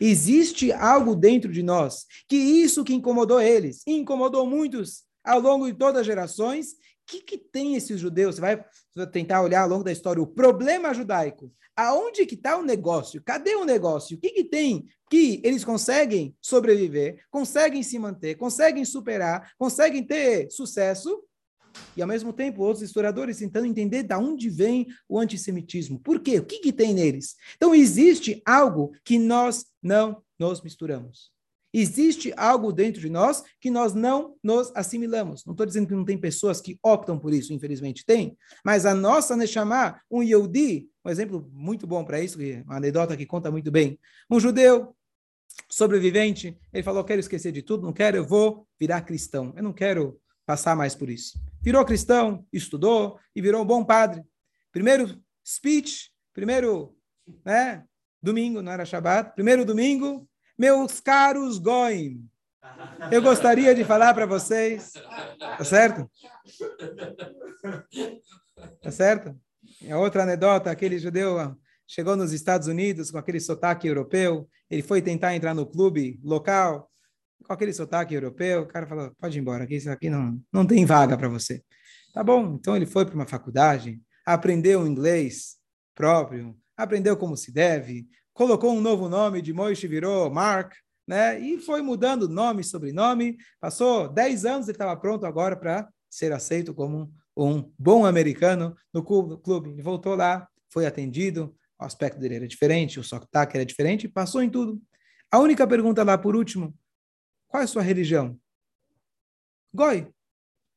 Existe 0.00 0.72
algo 0.72 1.14
dentro 1.14 1.52
de 1.52 1.62
nós 1.62 2.06
que 2.28 2.36
isso 2.36 2.84
que 2.84 2.94
incomodou 2.94 3.40
eles, 3.40 3.82
incomodou 3.86 4.46
muitos 4.46 5.04
ao 5.24 5.40
longo 5.40 5.66
de 5.66 5.74
todas 5.74 6.00
as 6.00 6.06
gerações. 6.06 6.68
Que, 7.06 7.20
que 7.20 7.38
tem 7.38 7.76
esses 7.76 8.00
judeus? 8.00 8.36
Você 8.36 8.40
vai 8.40 8.64
tentar 9.12 9.42
olhar 9.42 9.62
ao 9.62 9.68
longo 9.68 9.84
da 9.84 9.92
história 9.92 10.22
o 10.22 10.26
problema 10.26 10.92
judaico. 10.92 11.52
Aonde 11.76 12.26
que 12.26 12.34
está 12.34 12.56
o 12.56 12.62
negócio? 12.62 13.22
Cadê 13.22 13.54
o 13.54 13.64
negócio? 13.64 14.16
O 14.16 14.20
que, 14.20 14.30
que 14.30 14.44
tem 14.44 14.86
que 15.10 15.40
eles 15.44 15.64
conseguem 15.64 16.34
sobreviver, 16.40 17.24
conseguem 17.30 17.82
se 17.82 17.98
manter, 17.98 18.34
conseguem 18.34 18.84
superar, 18.84 19.52
conseguem 19.58 20.02
ter 20.02 20.50
sucesso? 20.50 21.22
E, 21.96 22.02
ao 22.02 22.08
mesmo 22.08 22.32
tempo, 22.32 22.62
outros 22.62 22.82
historiadores 22.82 23.38
tentando 23.38 23.66
entender 23.66 24.02
de 24.02 24.14
onde 24.14 24.48
vem 24.48 24.86
o 25.08 25.18
antissemitismo. 25.18 26.00
Por 26.00 26.20
quê? 26.20 26.38
O 26.38 26.44
que, 26.44 26.58
que 26.58 26.72
tem 26.72 26.94
neles? 26.94 27.36
Então, 27.56 27.74
existe 27.74 28.42
algo 28.46 28.92
que 29.04 29.18
nós 29.18 29.66
não 29.82 30.22
nos 30.38 30.62
misturamos. 30.62 31.35
Existe 31.78 32.32
algo 32.38 32.72
dentro 32.72 33.02
de 33.02 33.10
nós 33.10 33.44
que 33.60 33.70
nós 33.70 33.92
não 33.92 34.34
nos 34.42 34.72
assimilamos. 34.74 35.44
Não 35.44 35.52
estou 35.52 35.66
dizendo 35.66 35.86
que 35.86 35.94
não 35.94 36.06
tem 36.06 36.16
pessoas 36.16 36.58
que 36.58 36.78
optam 36.82 37.18
por 37.18 37.34
isso, 37.34 37.52
infelizmente 37.52 38.02
tem, 38.02 38.34
mas 38.64 38.86
a 38.86 38.94
nossa 38.94 39.36
Neshama, 39.36 40.00
um 40.10 40.22
Yehudi, 40.22 40.88
um 41.04 41.10
exemplo 41.10 41.46
muito 41.52 41.86
bom 41.86 42.02
para 42.02 42.18
isso, 42.18 42.38
uma 42.64 42.78
anedota 42.78 43.14
que 43.14 43.26
conta 43.26 43.50
muito 43.50 43.70
bem. 43.70 44.00
Um 44.30 44.40
judeu 44.40 44.96
sobrevivente, 45.68 46.58
ele 46.72 46.82
falou: 46.82 47.04
quero 47.04 47.20
esquecer 47.20 47.52
de 47.52 47.60
tudo, 47.60 47.84
não 47.84 47.92
quero, 47.92 48.16
eu 48.16 48.26
vou 48.26 48.66
virar 48.80 49.02
cristão. 49.02 49.52
Eu 49.54 49.62
não 49.62 49.74
quero 49.74 50.18
passar 50.46 50.74
mais 50.74 50.94
por 50.94 51.10
isso. 51.10 51.38
Virou 51.60 51.84
cristão, 51.84 52.46
estudou 52.50 53.18
e 53.34 53.42
virou 53.42 53.62
um 53.62 53.66
bom 53.66 53.84
padre. 53.84 54.24
Primeiro 54.72 55.22
speech, 55.46 56.10
primeiro 56.32 56.96
né, 57.44 57.84
domingo, 58.22 58.62
não 58.62 58.72
era 58.72 58.86
Shabbat, 58.86 59.34
primeiro 59.34 59.62
domingo, 59.62 60.26
meus 60.58 61.00
caros 61.00 61.58
Goim, 61.58 62.28
eu 63.10 63.22
gostaria 63.22 63.74
de 63.74 63.84
falar 63.84 64.14
para 64.14 64.26
vocês, 64.26 64.92
tá 65.38 65.64
certo? 65.64 66.10
Tá 68.82 68.90
certo? 68.90 69.36
É 69.82 69.94
outra 69.94 70.22
anedota, 70.22 70.70
aquele 70.70 70.98
judeu 70.98 71.56
chegou 71.86 72.16
nos 72.16 72.32
Estados 72.32 72.66
Unidos 72.66 73.10
com 73.10 73.18
aquele 73.18 73.40
sotaque 73.40 73.86
europeu, 73.86 74.48
ele 74.68 74.82
foi 74.82 75.00
tentar 75.00 75.34
entrar 75.34 75.54
no 75.54 75.66
clube 75.66 76.18
local, 76.24 76.90
com 77.44 77.52
aquele 77.52 77.72
sotaque 77.72 78.14
europeu, 78.14 78.62
o 78.62 78.66
cara 78.66 78.86
falou, 78.86 79.12
pode 79.20 79.38
ir 79.38 79.40
embora, 79.40 79.64
aqui, 79.64 79.88
aqui 79.88 80.10
não, 80.10 80.40
não 80.52 80.66
tem 80.66 80.84
vaga 80.84 81.16
para 81.16 81.28
você. 81.28 81.62
Tá 82.12 82.24
bom, 82.24 82.54
então 82.54 82.74
ele 82.74 82.86
foi 82.86 83.04
para 83.04 83.14
uma 83.14 83.26
faculdade, 83.26 84.00
aprendeu 84.24 84.86
inglês 84.86 85.56
próprio, 85.94 86.56
aprendeu 86.76 87.16
como 87.16 87.36
se 87.36 87.52
deve, 87.52 88.06
colocou 88.36 88.72
um 88.74 88.80
novo 88.82 89.08
nome 89.08 89.40
de 89.40 89.54
Moishe, 89.54 89.88
virou 89.88 90.30
Mark, 90.30 90.74
né? 91.08 91.40
E 91.40 91.58
foi 91.58 91.80
mudando 91.80 92.28
nome 92.28 92.62
sobrenome. 92.62 93.38
Passou 93.58 94.08
10 94.08 94.44
anos, 94.44 94.68
ele 94.68 94.74
estava 94.74 94.94
pronto 94.94 95.24
agora 95.24 95.56
para 95.56 95.88
ser 96.10 96.32
aceito 96.32 96.74
como 96.74 97.10
um 97.34 97.72
bom 97.78 98.04
americano 98.04 98.76
no 98.92 99.02
clube. 99.02 99.70
Ele 99.70 99.82
voltou 99.82 100.14
lá, 100.14 100.46
foi 100.70 100.84
atendido, 100.84 101.56
o 101.80 101.84
aspecto 101.84 102.20
dele 102.20 102.36
era 102.36 102.46
diferente, 102.46 103.00
o 103.00 103.04
sotaque 103.04 103.56
era 103.56 103.64
diferente, 103.64 104.06
passou 104.06 104.42
em 104.42 104.50
tudo. 104.50 104.82
A 105.30 105.38
única 105.38 105.66
pergunta 105.66 106.04
lá, 106.04 106.18
por 106.18 106.36
último, 106.36 106.74
qual 107.48 107.62
é 107.62 107.64
a 107.64 107.66
sua 107.66 107.82
religião? 107.82 108.38
Goi. 109.72 110.08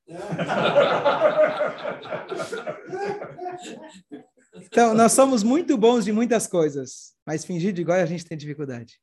Então, 4.56 4.94
nós 4.94 5.12
somos 5.12 5.44
muito 5.44 5.78
bons 5.78 6.06
de 6.06 6.12
muitas 6.12 6.48
coisas, 6.48 7.14
mas 7.26 7.46
fingir 7.46 7.72
de 7.72 7.82
igual 7.82 8.00
a 8.00 8.06
gente 8.06 8.26
tem 8.26 8.38
dificuldade. 8.38 9.00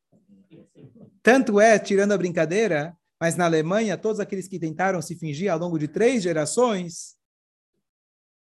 Tanto 1.23 1.61
é, 1.61 1.79
tirando 1.79 2.13
a 2.13 2.19
brincadeira, 2.19 2.97
mas 3.21 3.37
na 3.37 3.45
Alemanha, 3.47 3.97
todos 3.97 4.21
aqueles 4.21 4.49
que 4.49 4.59
tentaram 4.59 5.01
se 5.01 5.17
fingir 5.17 5.51
ao 5.51 5.59
longo 5.59 5.79
de 5.79 5.89
três 5.89 6.23
gerações, 6.23 7.17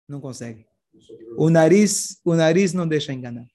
não 0.08 0.20
conseguem. 0.20 0.66
O 1.36 1.50
nariz, 1.50 2.20
o 2.24 2.34
nariz 2.34 2.72
não 2.72 2.86
deixa 2.86 3.12
enganar. 3.12 3.46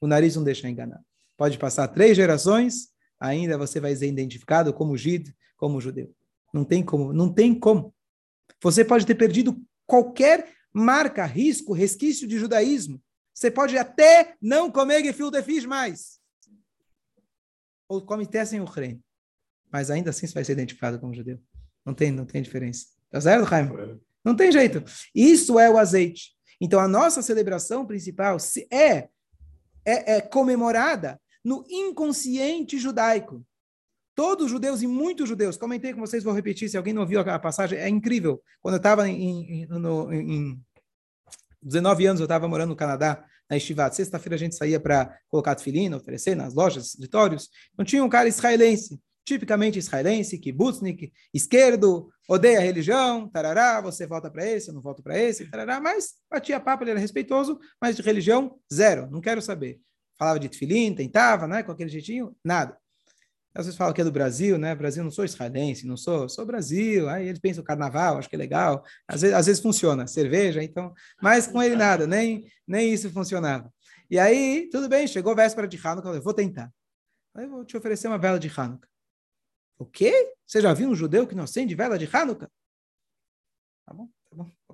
O 0.00 0.06
nariz 0.06 0.36
não 0.36 0.44
deixa 0.44 0.68
enganar. 0.68 1.00
Pode 1.36 1.58
passar 1.58 1.88
três 1.88 2.16
gerações, 2.16 2.88
ainda 3.18 3.58
você 3.58 3.80
vai 3.80 3.94
ser 3.94 4.06
identificado 4.06 4.72
como 4.72 4.96
jid, 4.96 5.34
como 5.56 5.80
judeu. 5.80 6.14
Não 6.52 6.64
tem 6.64 6.82
como, 6.82 7.12
não 7.12 7.32
tem 7.32 7.54
como. 7.54 7.94
Você 8.62 8.84
pode 8.84 9.04
ter 9.04 9.14
perdido 9.14 9.60
qualquer 9.86 10.55
marca, 10.76 11.24
risco, 11.24 11.72
resquício 11.72 12.28
de 12.28 12.38
judaísmo. 12.38 13.02
Você 13.32 13.50
pode 13.50 13.78
até 13.78 14.34
não 14.40 14.70
comer 14.70 15.02
gefilte 15.02 15.42
fish 15.42 15.64
mais. 15.64 16.20
Ou 17.88 18.04
come 18.04 18.28
sem 18.44 18.60
o 18.60 18.66
creme. 18.66 19.00
Mas 19.72 19.90
ainda 19.90 20.10
assim 20.10 20.26
você 20.26 20.34
vai 20.34 20.44
ser 20.44 20.52
identificado 20.52 20.98
como 20.98 21.14
judeu. 21.14 21.40
Não 21.84 21.94
tem, 21.94 22.10
não 22.10 22.26
tem 22.26 22.42
diferença. 22.42 22.86
Tá 23.10 23.20
certo, 23.20 23.48
Jaime? 23.48 24.00
Não 24.22 24.36
tem 24.36 24.52
jeito. 24.52 24.82
Isso 25.14 25.58
é 25.58 25.70
o 25.70 25.78
azeite. 25.78 26.32
Então 26.60 26.78
a 26.78 26.88
nossa 26.88 27.22
celebração 27.22 27.86
principal 27.86 28.36
é, 28.70 29.08
é, 29.84 30.16
é 30.16 30.20
comemorada 30.20 31.18
no 31.44 31.64
inconsciente 31.70 32.78
judaico. 32.78 33.46
Todos 34.14 34.46
os 34.46 34.50
judeus 34.50 34.80
e 34.80 34.86
muitos 34.86 35.28
judeus, 35.28 35.58
comentei 35.58 35.92
com 35.92 36.00
vocês, 36.00 36.24
vou 36.24 36.32
repetir, 36.32 36.70
se 36.70 36.76
alguém 36.76 36.94
não 36.94 37.02
ouviu 37.02 37.20
a 37.20 37.38
passagem, 37.38 37.78
é 37.78 37.88
incrível. 37.88 38.42
Quando 38.62 38.76
eu 38.76 38.78
estava 38.78 39.06
em, 39.06 39.62
em, 39.62 39.66
no, 39.66 40.10
em 40.10 40.65
19 41.66 42.06
anos, 42.06 42.20
eu 42.20 42.24
estava 42.24 42.46
morando 42.46 42.70
no 42.70 42.76
Canadá, 42.76 43.24
na 43.50 43.56
Estivat. 43.56 43.94
Sexta-feira 43.94 44.36
a 44.36 44.38
gente 44.38 44.54
saía 44.54 44.78
para 44.78 45.18
colocar 45.28 45.54
tefilina, 45.54 45.96
oferecer 45.96 46.34
nas 46.34 46.54
lojas, 46.54 46.86
escritórios. 46.86 47.48
Não 47.76 47.84
tinha 47.84 48.04
um 48.04 48.08
cara 48.08 48.28
israelense, 48.28 49.00
tipicamente 49.24 49.78
israelense, 49.78 50.38
kibutznik, 50.38 51.12
esquerdo, 51.34 52.08
odeia 52.28 52.58
a 52.58 52.62
religião, 52.62 53.28
tarará, 53.28 53.80
você 53.80 54.06
volta 54.06 54.30
para 54.30 54.46
esse, 54.46 54.68
eu 54.68 54.74
não 54.74 54.80
volto 54.80 55.02
para 55.02 55.18
esse, 55.18 55.50
tarará, 55.50 55.80
mas 55.80 56.14
batia 56.30 56.60
papo, 56.60 56.84
ele 56.84 56.92
era 56.92 57.00
respeitoso, 57.00 57.58
mas 57.82 57.96
de 57.96 58.02
religião, 58.02 58.58
zero, 58.72 59.10
não 59.10 59.20
quero 59.20 59.42
saber. 59.42 59.80
Falava 60.16 60.38
de 60.38 60.48
tefilim, 60.48 60.94
tentava, 60.94 61.48
né, 61.48 61.62
com 61.64 61.72
aquele 61.72 61.90
jeitinho, 61.90 62.34
nada. 62.44 62.78
Às 63.56 63.64
vezes 63.64 63.78
falam 63.78 63.94
que 63.94 64.00
é 64.00 64.04
do 64.04 64.12
Brasil, 64.12 64.58
né? 64.58 64.74
Brasil, 64.74 65.02
não 65.02 65.10
sou 65.10 65.24
israelense, 65.24 65.86
não 65.86 65.96
sou, 65.96 66.28
sou 66.28 66.44
Brasil. 66.44 67.08
Aí 67.08 67.26
eles 67.28 67.40
pensam 67.40 67.64
carnaval, 67.64 68.18
acho 68.18 68.28
que 68.28 68.36
é 68.36 68.38
legal. 68.38 68.84
Às 69.08 69.22
vezes, 69.22 69.36
às 69.36 69.46
vezes 69.46 69.62
funciona, 69.62 70.06
cerveja, 70.06 70.62
então. 70.62 70.94
Mas 71.20 71.46
com 71.46 71.62
ele 71.62 71.74
nada, 71.74 72.06
nem, 72.06 72.46
nem 72.66 72.92
isso 72.92 73.10
funcionava. 73.10 73.72
E 74.10 74.18
aí, 74.18 74.68
tudo 74.70 74.88
bem, 74.88 75.06
chegou 75.06 75.32
a 75.32 75.36
véspera 75.36 75.66
de 75.66 75.80
Hanukkah, 75.82 76.10
eu 76.10 76.22
vou 76.22 76.34
tentar. 76.34 76.72
Aí 77.34 77.44
eu 77.44 77.50
vou 77.50 77.64
te 77.64 77.76
oferecer 77.76 78.08
uma 78.08 78.18
vela 78.18 78.38
de 78.38 78.52
Hanukkah. 78.54 78.88
O 79.78 79.86
quê? 79.86 80.34
Você 80.46 80.60
já 80.60 80.72
viu 80.74 80.88
um 80.88 80.94
judeu 80.94 81.26
que 81.26 81.34
não 81.34 81.44
acende 81.44 81.74
vela 81.74 81.98
de 81.98 82.08
Hanukkah? 82.12 82.50
Tá 83.86 83.94
bom, 83.94 84.08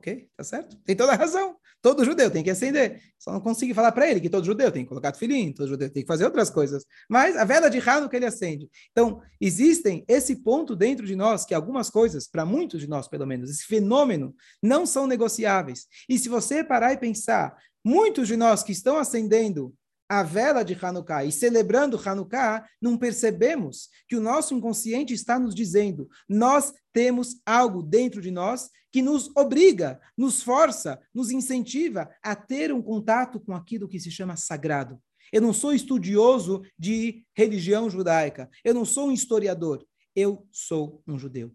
ok, 0.02 0.28
tá 0.36 0.42
certo. 0.42 0.76
Tem 0.84 0.96
toda 0.96 1.12
a 1.12 1.16
razão. 1.16 1.56
Todo 1.80 2.04
judeu 2.04 2.30
tem 2.30 2.42
que 2.42 2.50
acender. 2.50 3.00
Só 3.18 3.32
não 3.32 3.40
consigo 3.40 3.72
falar 3.72 3.92
para 3.92 4.10
ele 4.10 4.20
que 4.20 4.28
todo 4.28 4.44
judeu 4.44 4.70
tem 4.70 4.82
que 4.82 4.88
colocar 4.88 5.14
filhinho, 5.14 5.54
todo 5.54 5.68
judeu 5.68 5.88
tem 5.88 6.02
que 6.02 6.06
fazer 6.06 6.24
outras 6.24 6.50
coisas. 6.50 6.84
Mas 7.08 7.36
a 7.36 7.44
vela 7.44 7.68
de 7.68 7.78
Hanukkah 7.78 8.16
ele 8.16 8.26
acende. 8.26 8.68
Então, 8.90 9.20
existem 9.40 10.04
esse 10.08 10.36
ponto 10.36 10.74
dentro 10.74 11.06
de 11.06 11.14
nós 11.14 11.44
que 11.44 11.54
algumas 11.54 11.88
coisas, 11.88 12.26
para 12.28 12.44
muitos 12.44 12.80
de 12.80 12.88
nós 12.88 13.08
pelo 13.08 13.26
menos, 13.26 13.50
esse 13.50 13.64
fenômeno, 13.64 14.34
não 14.62 14.84
são 14.84 15.06
negociáveis. 15.06 15.86
E 16.08 16.18
se 16.18 16.28
você 16.28 16.64
parar 16.64 16.92
e 16.92 16.98
pensar 16.98 17.56
muitos 17.84 18.28
de 18.28 18.36
nós 18.36 18.62
que 18.62 18.72
estão 18.72 18.98
acendendo 18.98 19.74
a 20.12 20.22
vela 20.22 20.62
de 20.62 20.74
Hanukkah 20.74 21.24
e 21.24 21.32
celebrando 21.32 21.98
Hanukkah, 21.98 22.68
não 22.82 22.98
percebemos 22.98 23.88
que 24.06 24.14
o 24.14 24.20
nosso 24.20 24.52
inconsciente 24.52 25.14
está 25.14 25.38
nos 25.38 25.54
dizendo: 25.54 26.06
nós 26.28 26.74
temos 26.92 27.40
algo 27.46 27.82
dentro 27.82 28.20
de 28.20 28.30
nós 28.30 28.68
que 28.90 29.00
nos 29.00 29.34
obriga, 29.34 29.98
nos 30.14 30.42
força, 30.42 31.00
nos 31.14 31.30
incentiva 31.30 32.10
a 32.22 32.36
ter 32.36 32.70
um 32.74 32.82
contato 32.82 33.40
com 33.40 33.54
aquilo 33.54 33.88
que 33.88 33.98
se 33.98 34.10
chama 34.10 34.36
sagrado. 34.36 35.00
Eu 35.32 35.40
não 35.40 35.54
sou 35.54 35.72
estudioso 35.72 36.60
de 36.78 37.24
religião 37.34 37.88
judaica, 37.88 38.50
eu 38.62 38.74
não 38.74 38.84
sou 38.84 39.08
um 39.08 39.12
historiador, 39.12 39.82
eu 40.14 40.46
sou 40.52 41.02
um 41.08 41.18
judeu. 41.18 41.54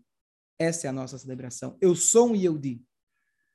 Essa 0.58 0.88
é 0.88 0.89
a 0.89 0.93
nossa 0.93 1.20
celebração. 1.20 1.78
Eu 1.80 1.96
sou 1.96 2.32
um 2.32 2.36
Yehudi. 2.36 2.82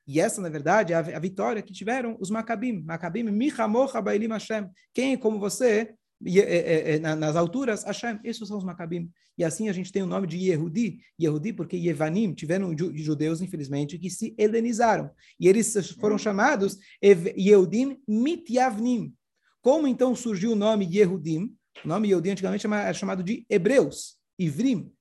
E 0.05 0.19
essa, 0.19 0.41
na 0.41 0.49
verdade, 0.49 0.93
é 0.93 0.95
a, 0.95 1.19
vitória 1.19 1.61
que 1.61 1.71
tiveram 1.71 2.17
os 2.19 2.29
Macabim. 2.29 2.83
Macabim, 2.83 3.23
Michamor 3.23 3.95
Habailim 3.95 4.27
Hashem. 4.27 4.69
Quem 4.93 5.13
é 5.13 5.17
como 5.17 5.39
você, 5.39 5.93
é, 6.25 6.95
é, 6.95 6.99
nas 6.99 7.35
alturas, 7.35 7.83
Hashem. 7.83 8.19
Esses 8.23 8.47
são 8.47 8.57
os 8.57 8.63
Macabim. 8.63 9.09
E 9.37 9.43
assim 9.43 9.67
a 9.67 9.73
gente 9.73 9.91
tem 9.91 10.03
o 10.03 10.07
nome 10.07 10.27
de 10.27 10.37
Yehudi. 10.37 10.99
Yehudi 11.19 11.53
porque 11.53 11.75
Yevanim 11.75 12.33
tiveram 12.33 12.75
judeus, 12.77 13.41
infelizmente, 13.41 13.97
que 13.97 14.09
se 14.09 14.35
helenizaram. 14.37 15.09
E 15.39 15.47
eles 15.47 15.73
foram 15.99 16.17
chamados 16.17 16.77
Yehudim 17.01 17.97
Mityavnim. 18.07 19.13
Como 19.61 19.87
então 19.87 20.15
surgiu 20.15 20.51
o 20.51 20.55
nome 20.55 20.85
Yehudim? 20.85 21.55
O 21.83 21.87
nome 21.87 22.09
Yehudim 22.09 22.31
antigamente 22.31 22.67
era 22.67 22.93
chamado 22.93 23.23
de 23.23 23.45
Hebreus, 23.49 24.17
Ivrim. 24.37 24.91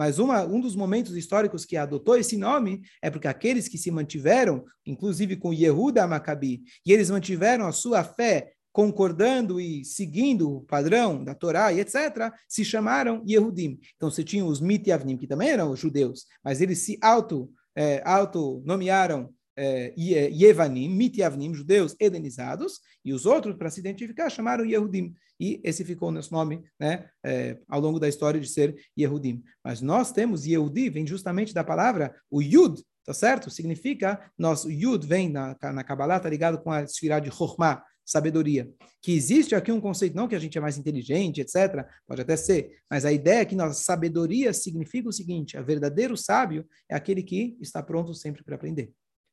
Mas 0.00 0.18
uma, 0.18 0.46
um 0.46 0.58
dos 0.58 0.74
momentos 0.74 1.14
históricos 1.14 1.66
que 1.66 1.76
adotou 1.76 2.16
esse 2.16 2.34
nome 2.34 2.80
é 3.02 3.10
porque 3.10 3.28
aqueles 3.28 3.68
que 3.68 3.76
se 3.76 3.90
mantiveram, 3.90 4.64
inclusive 4.86 5.36
com 5.36 5.52
Yehuda 5.52 6.06
Maccabi, 6.06 6.62
e 6.86 6.90
eles 6.90 7.10
mantiveram 7.10 7.66
a 7.66 7.72
sua 7.72 8.02
fé 8.02 8.50
concordando 8.72 9.60
e 9.60 9.84
seguindo 9.84 10.56
o 10.56 10.62
padrão 10.62 11.22
da 11.22 11.34
Torá 11.34 11.70
e 11.70 11.80
etc., 11.80 12.32
se 12.48 12.64
chamaram 12.64 13.22
Yehudim. 13.28 13.78
Então 13.94 14.10
você 14.10 14.24
tinha 14.24 14.42
os 14.42 14.58
Mityavnim, 14.58 15.18
que 15.18 15.26
também 15.26 15.50
eram 15.50 15.76
judeus, 15.76 16.24
mas 16.42 16.62
eles 16.62 16.78
se 16.78 16.98
auto, 17.02 17.52
é, 17.76 18.00
auto 18.02 18.62
nomearam 18.64 19.28
é, 19.60 19.94
Yevanim, 20.30 20.88
Mityavnim, 20.88 21.54
judeus 21.54 21.94
hedenizados, 22.00 22.80
e 23.04 23.12
os 23.12 23.26
outros, 23.26 23.56
para 23.56 23.68
se 23.68 23.80
identificar, 23.80 24.30
chamaram 24.30 24.64
Yehudim. 24.64 25.14
E 25.38 25.60
esse 25.62 25.84
ficou 25.84 26.10
nosso 26.10 26.32
nome 26.32 26.62
né, 26.78 27.08
é, 27.24 27.58
ao 27.68 27.80
longo 27.80 27.98
da 27.98 28.08
história 28.08 28.40
de 28.40 28.48
ser 28.48 28.74
Yehudim. 28.98 29.42
Mas 29.62 29.82
nós 29.82 30.12
temos 30.12 30.46
Yehudi, 30.46 30.88
vem 30.88 31.06
justamente 31.06 31.52
da 31.52 31.62
palavra, 31.62 32.14
o 32.30 32.40
Yud, 32.40 32.82
tá 33.04 33.12
certo? 33.12 33.50
Significa, 33.50 34.30
nosso 34.38 34.70
Yud 34.70 35.06
vem 35.06 35.28
na, 35.28 35.56
na 35.74 35.84
Kabbalah, 35.84 36.20
tá 36.20 36.30
ligado 36.30 36.62
com 36.62 36.70
a 36.70 36.82
esfirá 36.82 37.20
de 37.20 37.30
Chokhmah, 37.30 37.82
sabedoria. 38.04 38.68
Que 39.02 39.12
existe 39.12 39.54
aqui 39.54 39.70
um 39.70 39.80
conceito, 39.80 40.16
não 40.16 40.28
que 40.28 40.34
a 40.34 40.38
gente 40.38 40.56
é 40.56 40.60
mais 40.60 40.76
inteligente, 40.76 41.40
etc., 41.40 41.86
pode 42.06 42.22
até 42.22 42.36
ser, 42.36 42.70
mas 42.90 43.04
a 43.04 43.12
ideia 43.12 43.40
é 43.40 43.44
que 43.44 43.54
nossa 43.54 43.82
sabedoria 43.82 44.52
significa 44.52 45.08
o 45.08 45.12
seguinte: 45.12 45.56
a 45.56 45.62
verdadeiro 45.62 46.16
sábio 46.16 46.66
é 46.88 46.94
aquele 46.94 47.22
que 47.22 47.56
está 47.60 47.82
pronto 47.82 48.14
sempre 48.14 48.42
para 48.42 48.56
aprender. 48.56 48.92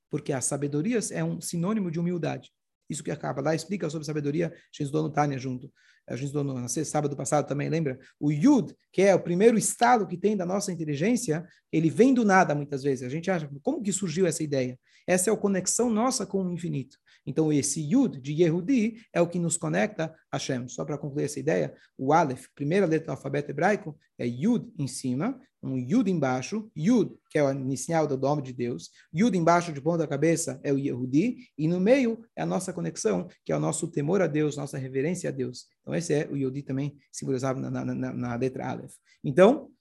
Porque 0.10 0.34
a 0.34 0.42
sabedoria 0.42 1.00
é 1.12 1.24
um 1.24 1.42
sinônimo 1.42 1.92
de 1.92 2.00
humildade. 2.00 2.52
Isso 2.90 3.04
que 3.04 3.12
acaba 3.12 3.42
lá 3.42 3.54
explica 3.54 3.90
sobre 3.90 4.06
sabedoria, 4.06 4.48
a 4.48 4.50
gente 4.50 4.84
estudou 4.84 5.04
no 5.04 5.10
Tânia 5.12 5.38
junto. 5.38 5.72
A 6.08 6.16
gente 6.16 6.28
estudou 6.28 6.44
no 6.44 6.70
sábado 6.70 7.16
passado 7.18 7.48
também, 7.48 7.68
lembra? 7.68 8.00
O 8.18 8.32
Yud, 8.32 8.74
que 8.94 9.02
é 9.02 9.14
o 9.14 9.20
primeiro 9.20 9.58
estado 9.58 10.08
que 10.08 10.18
tem 10.18 10.38
da 10.38 10.46
nossa 10.46 10.72
inteligência, 10.72 11.46
ele 11.70 11.90
vem 11.90 12.14
do 12.14 12.24
nada 12.24 12.56
muitas 12.56 12.82
vezes. 12.82 13.04
A 13.04 13.10
gente 13.10 13.30
acha, 13.30 13.50
como 13.62 13.82
que 13.82 13.92
surgiu 13.92 14.26
essa 14.26 14.42
ideia? 14.42 14.80
Essa 15.06 15.30
é 15.30 15.34
a 15.34 15.38
conexão 15.38 15.90
nossa 15.90 16.26
com 16.26 16.44
o 16.44 16.54
infinito. 16.54 16.98
Então, 17.26 17.52
esse 17.52 17.82
Yud 17.82 18.22
de 18.22 18.42
Yehudi 18.42 19.02
é 19.12 19.20
o 19.20 19.28
que 19.28 19.38
nos 19.38 19.58
conecta 19.58 20.16
a 20.32 20.38
Hashem. 20.38 20.70
Só 20.70 20.86
para 20.86 20.98
concluir 20.98 21.26
essa 21.26 21.42
ideia, 21.42 21.76
o 21.98 22.14
Aleph, 22.14 22.46
primeira 22.56 22.86
letra 22.86 23.08
do 23.08 23.12
alfabeto 23.12 23.52
hebraico, 23.52 23.98
é 24.18 24.26
Yud 24.26 24.72
em 24.80 24.88
cima, 24.88 25.38
um 25.62 25.78
Yud 25.78 26.10
embaixo, 26.10 26.70
Yud, 26.76 27.16
que 27.30 27.38
é 27.38 27.44
o 27.44 27.52
inicial 27.52 28.08
do 28.08 28.18
nome 28.18 28.42
de 28.42 28.54
Deus, 28.54 28.92
Yud 29.14 29.38
embaixo 29.38 29.74
de 29.74 29.82
ponta 29.82 30.00
da 30.00 30.08
cabeça 30.08 30.60
é 30.64 30.72
o 30.72 30.78
Yehudi, 30.78 31.50
e 31.58 31.68
no 31.68 31.80
meio 31.80 32.24
é 32.36 32.42
a 32.42 32.46
nossa 32.46 32.72
conexão, 32.72 33.28
que 33.44 33.52
é 33.52 33.56
o 33.56 33.60
nosso 33.60 33.88
temor 33.88 34.22
a 34.22 34.28
Deus, 34.28 34.56
nossa 34.56 34.78
reverência 34.78 35.30
a 35.30 35.34
Deus. 35.34 35.68
Então, 35.82 35.96
esse 35.96 36.14
é 36.14 36.28
o 36.30 36.38
Yehudi 36.38 36.62
também 36.62 36.98
simbolizado 37.12 37.60
na, 37.60 37.70
na, 37.70 37.86
na, 37.86 38.14
na 38.14 38.36
letra 38.36 38.70
Aleph. 38.70 38.94
Então, 39.24 39.72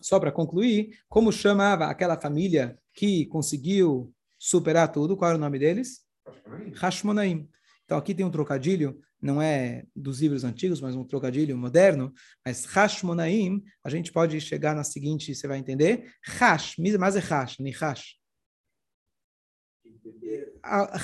só 0.00 0.18
para 0.18 0.32
concluir, 0.32 0.98
como 1.08 1.30
chamava 1.30 1.86
aquela 1.86 2.18
família 2.18 2.78
que 2.94 3.26
conseguiu 3.26 4.12
superar 4.38 4.90
tudo, 4.90 5.16
qual 5.16 5.30
era 5.30 5.38
o 5.38 5.40
nome 5.40 5.58
deles? 5.58 6.00
Hashmonaim. 6.74 7.48
Então 7.84 7.98
aqui 7.98 8.14
tem 8.14 8.24
um 8.24 8.30
trocadilho, 8.30 8.98
não 9.20 9.40
é 9.40 9.84
dos 9.94 10.20
livros 10.20 10.44
antigos, 10.44 10.80
mas 10.80 10.94
um 10.94 11.04
trocadilho 11.04 11.56
moderno, 11.56 12.12
mas 12.44 12.64
Hashmonaim, 12.64 13.62
a 13.84 13.90
gente 13.90 14.12
pode 14.12 14.40
chegar 14.40 14.74
na 14.74 14.84
seguinte, 14.84 15.34
você 15.34 15.46
vai 15.46 15.58
entender, 15.58 16.12
Hash, 16.24 16.76
mas 16.98 17.16
é 17.16 17.20
Hash, 17.20 17.58
nem 17.58 17.72
Hash. 17.72 18.18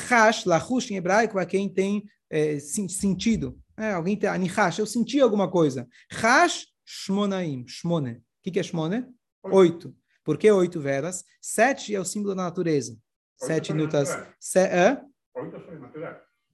Hash, 0.08 0.44
Lahush 0.44 0.90
em 0.90 0.96
hebraico, 0.96 1.38
é 1.38 1.46
quem 1.46 1.68
tem 1.68 2.04
é, 2.30 2.58
sentido. 2.58 3.58
É, 3.76 3.92
alguém 3.92 4.16
tem, 4.16 4.28
Anihash, 4.28 4.78
eu 4.78 4.86
senti 4.86 5.20
alguma 5.20 5.50
coisa. 5.50 5.86
Hash, 6.10 6.66
Shmonaim, 6.84 7.66
Shmone. 7.66 8.12
O 8.12 8.22
que, 8.42 8.50
que 8.50 8.58
é 8.58 8.62
Shmone? 8.62 9.04
Oito. 9.42 9.94
Por 10.26 10.36
que 10.38 10.50
oito 10.50 10.80
velas? 10.80 11.24
Sete 11.40 11.94
é 11.94 12.00
o 12.00 12.04
símbolo 12.04 12.34
da 12.34 12.42
natureza. 12.42 12.98
Sete 13.36 13.72
notas. 13.72 14.08
Se, 14.40 14.58
é? 14.58 15.00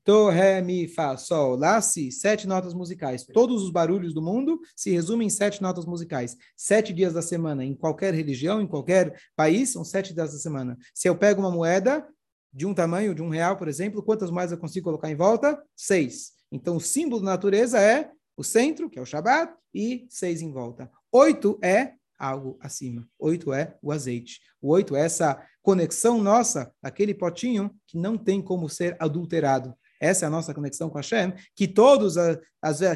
Do, 0.04 0.28
Ré, 0.28 0.60
Mi, 0.60 0.88
Fá, 0.88 1.16
Sol, 1.16 1.56
Lá, 1.56 1.80
Si, 1.80 2.10
sete 2.10 2.46
notas 2.46 2.74
musicais. 2.74 3.24
Todos 3.24 3.62
os 3.62 3.70
barulhos 3.70 4.12
do 4.12 4.20
mundo 4.20 4.60
se 4.74 4.90
resumem 4.90 5.26
em 5.26 5.30
sete 5.30 5.62
notas 5.62 5.86
musicais. 5.86 6.36
Sete 6.56 6.92
dias 6.92 7.12
da 7.12 7.22
semana, 7.22 7.64
em 7.64 7.74
qualquer 7.74 8.12
religião, 8.12 8.60
em 8.60 8.66
qualquer 8.66 9.16
país, 9.36 9.70
são 9.70 9.84
sete 9.84 10.12
dias 10.12 10.32
da 10.32 10.38
semana. 10.38 10.76
Se 10.92 11.08
eu 11.08 11.16
pego 11.16 11.40
uma 11.40 11.50
moeda 11.50 12.06
de 12.52 12.66
um 12.66 12.74
tamanho, 12.74 13.14
de 13.14 13.22
um 13.22 13.28
real, 13.28 13.56
por 13.56 13.68
exemplo, 13.68 14.02
quantas 14.02 14.30
moedas 14.30 14.52
eu 14.52 14.58
consigo 14.58 14.84
colocar 14.84 15.10
em 15.10 15.16
volta? 15.16 15.62
Seis. 15.76 16.32
Então, 16.50 16.76
o 16.76 16.80
símbolo 16.80 17.22
da 17.22 17.30
natureza 17.30 17.80
é 17.80 18.10
o 18.36 18.42
centro, 18.42 18.90
que 18.90 18.98
é 18.98 19.02
o 19.02 19.06
Shabat, 19.06 19.54
e 19.74 20.06
seis 20.10 20.42
em 20.42 20.52
volta. 20.52 20.90
Oito 21.12 21.58
é 21.62 21.94
algo 22.18 22.58
acima. 22.60 23.08
Oito 23.18 23.52
é 23.52 23.76
o 23.82 23.90
azeite. 23.90 24.40
O 24.60 24.70
oito 24.70 24.94
é 24.94 25.00
essa 25.00 25.42
conexão 25.62 26.20
nossa, 26.20 26.72
aquele 26.82 27.14
potinho 27.14 27.74
que 27.86 27.96
não 27.96 28.18
tem 28.18 28.42
como 28.42 28.68
ser 28.68 28.96
adulterado. 29.00 29.74
Essa 30.02 30.24
é 30.24 30.26
a 30.26 30.30
nossa 30.30 30.52
conexão 30.52 30.90
com 30.90 30.98
a 30.98 31.00
Hashem, 31.00 31.32
que 31.54 31.68
todos, 31.68 32.18
as, 32.18 32.38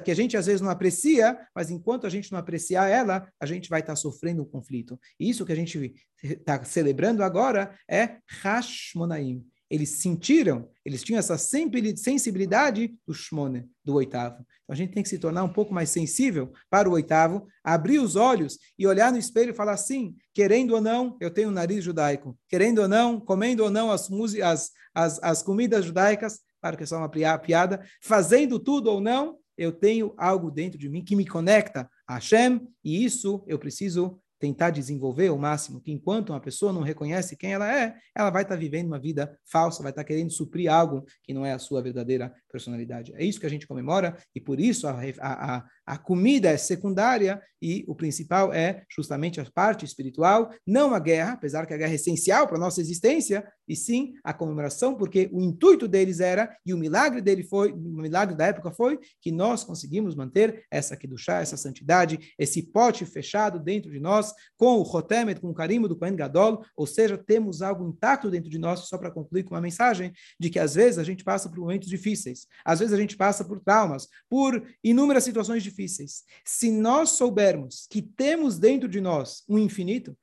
que 0.05 0.11
a 0.11 0.15
gente 0.15 0.37
às 0.37 0.47
vezes 0.47 0.61
não 0.61 0.69
aprecia, 0.69 1.39
mas 1.55 1.71
enquanto 1.71 2.05
a 2.05 2.11
gente 2.11 2.33
não 2.33 2.39
apreciar 2.39 2.89
ela, 2.89 3.29
a 3.41 3.47
gente 3.47 3.69
vai 3.69 3.79
estar 3.79 3.95
sofrendo 3.95 4.43
um 4.43 4.47
conflito. 4.47 4.99
E 5.21 5.31
isso 5.31 5.47
que 5.47 5.53
a 5.53 5.57
gente 5.57 5.95
está 6.21 6.65
celebrando 6.65 7.23
agora 7.23 7.79
é 7.89 8.17
Hashmonaim 8.43 9.47
eles 9.69 10.01
sentiram, 10.01 10.69
eles 10.85 11.03
tinham 11.03 11.19
essa 11.19 11.37
sensibilidade 11.37 12.95
do 13.07 13.13
Shmone, 13.13 13.69
do 13.85 13.95
oitavo. 13.95 14.37
Então 14.37 14.73
a 14.73 14.77
gente 14.77 14.93
tem 14.93 15.03
que 15.03 15.09
se 15.09 15.19
tornar 15.19 15.43
um 15.43 15.53
pouco 15.53 15.75
mais 15.75 15.91
sensível 15.91 16.53
para 16.71 16.89
o 16.89 16.93
oitavo, 16.93 17.47
abrir 17.65 17.99
os 17.99 18.15
olhos 18.15 18.59
e 18.79 18.87
olhar 18.87 19.11
no 19.11 19.19
espelho 19.19 19.51
e 19.51 19.55
falar 19.55 19.73
assim: 19.73 20.15
querendo 20.33 20.75
ou 20.75 20.81
não, 20.81 21.17
eu 21.21 21.31
tenho 21.31 21.49
um 21.49 21.53
nariz 21.53 21.83
judaico, 21.83 22.39
querendo 22.49 22.81
ou 22.81 22.89
não, 22.89 23.19
comendo 23.19 23.65
ou 23.65 23.71
não 23.71 23.91
as, 23.91 24.09
as, 24.43 24.71
as, 24.95 25.23
as 25.23 25.43
comidas 25.43 25.85
judaicas, 25.85 26.41
claro 26.67 26.77
que 26.77 26.83
é 26.83 26.87
só 26.87 26.99
uma 26.99 27.39
piada, 27.39 27.81
fazendo 28.03 28.59
tudo 28.59 28.91
ou 28.91 29.01
não, 29.01 29.39
eu 29.57 29.71
tenho 29.71 30.13
algo 30.17 30.51
dentro 30.51 30.79
de 30.79 30.89
mim 30.89 31.05
que 31.05 31.15
me 31.15 31.25
conecta 31.25 31.89
a 32.07 32.15
Hashem, 32.15 32.61
e 32.85 33.05
isso 33.05 33.45
eu 33.47 33.59
preciso 33.59 34.21
tentar 34.39 34.71
desenvolver 34.71 35.31
o 35.31 35.39
máximo, 35.39 35.81
que 35.81 35.93
enquanto 35.93 36.31
uma 36.31 36.41
pessoa 36.41 36.73
não 36.73 36.83
reconhece 36.83 37.37
quem 37.37 37.55
ela 37.55 37.73
é, 37.73 37.97
ela 38.15 38.31
vai 38.31 38.43
estar 38.43 38.55
tá 38.55 38.61
vivendo 38.61 38.87
uma 38.87 38.99
vida 38.99 39.39
falsa, 39.47 39.83
vai 39.83 39.93
estar 39.93 40.03
tá 40.03 40.07
querendo 40.07 40.31
suprir 40.31 40.71
algo 40.71 41.07
que 41.23 41.33
não 41.33 41.47
é 41.47 41.53
a 41.53 41.59
sua 41.59 41.81
verdadeira 41.81 42.35
personalidade. 42.51 43.15
É 43.15 43.25
isso 43.25 43.41
que 43.41 43.47
a 43.47 43.51
gente 43.51 43.67
comemora 43.67 44.17
e 44.35 44.41
por 44.41 44.61
isso 44.61 44.87
a, 44.87 45.01
a, 45.21 45.57
a 45.57 45.65
comida 45.95 46.49
é 46.49 46.57
secundária 46.57 47.43
e 47.61 47.85
o 47.87 47.95
principal 47.95 48.53
é 48.53 48.85
justamente 48.89 49.41
a 49.41 49.45
parte 49.45 49.85
espiritual, 49.85 50.51
não 50.67 50.95
a 50.95 50.99
guerra, 50.99 51.33
apesar 51.33 51.67
que 51.67 51.75
a 51.75 51.77
guerra 51.77 51.93
é 51.93 51.97
essencial 51.97 52.47
para 52.47 52.57
a 52.57 52.61
nossa 52.61 52.81
existência, 52.81 53.47
e 53.69 53.75
sim 53.75 54.15
a 54.23 54.33
comemoração, 54.33 54.95
porque 54.95 55.29
o 55.33 55.43
intuito 55.43 55.89
deles 55.89 56.21
era, 56.21 56.55
e 56.65 56.73
o 56.73 56.79
milagre 56.79 57.21
dele 57.21 57.43
foi, 57.43 57.73
o 57.73 57.77
milagre 57.77 58.37
da 58.37 58.47
época 58.47 58.71
foi, 58.71 58.99
que 59.21 59.33
nós 59.33 59.65
conseguimos 59.65 60.15
manter 60.15 60.65
essa 60.71 60.97
chá, 61.17 61.41
essa 61.41 61.57
santidade, 61.57 62.33
esse 62.39 62.63
pote 62.63 63.05
fechado 63.05 63.59
dentro 63.59 63.91
de 63.91 63.99
nós, 63.99 64.33
com 64.57 64.77
o 64.77 64.83
Rotemet, 64.83 65.41
com 65.41 65.51
o 65.51 65.55
carimbo 65.55 65.89
do 65.89 65.97
Kohen 65.97 66.15
Gadol, 66.15 66.65
ou 66.77 66.87
seja, 66.87 67.19
temos 67.19 67.63
algo 67.63 67.89
intacto 67.89 68.31
dentro 68.31 68.51
de 68.51 68.59
nós, 68.59 68.81
só 68.81 68.99
para 68.99 69.11
concluir 69.11 69.45
com 69.45 69.55
uma 69.55 69.61
mensagem 69.61 70.13
de 70.39 70.51
que 70.51 70.59
às 70.59 70.75
vezes 70.75 70.99
a 70.99 71.05
gente 71.05 71.25
passa 71.25 71.49
por 71.49 71.59
momentos 71.59 71.89
difíceis, 71.89 72.47
às 72.65 72.79
vezes 72.79 72.95
a 72.95 73.01
gente 73.01 73.17
passa 73.17 73.45
por 73.45 73.61
traumas, 73.61 74.09
por 74.29 74.63
inúmeras 74.85 75.25
situações 75.25 75.63
difíceis, 75.63 75.76
difíceis. 75.77 76.25
Se 76.45 76.71
nós 76.71 77.11
soubermos 77.11 77.87
que 77.91 78.01
temos 78.01 78.59
dentro 78.59 78.89
de 78.89 79.01
nós 79.01 79.45
um 79.49 79.59
infinito, 79.59 80.17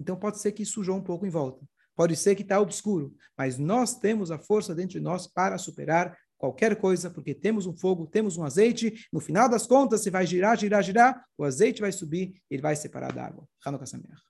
então 0.00 0.16
pode 0.16 0.40
ser 0.40 0.52
que 0.52 0.64
sujou 0.64 0.96
um 0.96 1.02
pouco 1.02 1.26
em 1.26 1.30
volta. 1.30 1.66
Pode 1.94 2.16
ser 2.16 2.34
que 2.34 2.42
está 2.42 2.58
obscuro, 2.58 3.14
mas 3.36 3.58
nós 3.58 3.98
temos 3.98 4.30
a 4.30 4.38
força 4.38 4.74
dentro 4.74 4.92
de 4.92 5.00
nós 5.00 5.26
para 5.26 5.58
superar 5.58 6.16
qualquer 6.38 6.74
coisa, 6.76 7.10
porque 7.10 7.34
temos 7.34 7.66
um 7.66 7.76
fogo, 7.76 8.06
temos 8.06 8.36
um 8.36 8.44
azeite. 8.44 9.06
No 9.12 9.20
final 9.20 9.48
das 9.48 9.66
contas, 9.66 10.00
você 10.00 10.10
vai 10.10 10.26
girar, 10.26 10.56
girar, 10.56 10.82
girar, 10.82 11.24
o 11.36 11.44
azeite 11.44 11.80
vai 11.80 11.92
subir, 11.92 12.42
ele 12.50 12.62
vai 12.62 12.74
separar 12.74 13.12
da 13.12 13.26
água. 13.26 13.46
Hanukkah 13.64 13.86
Sameach. 13.86 14.22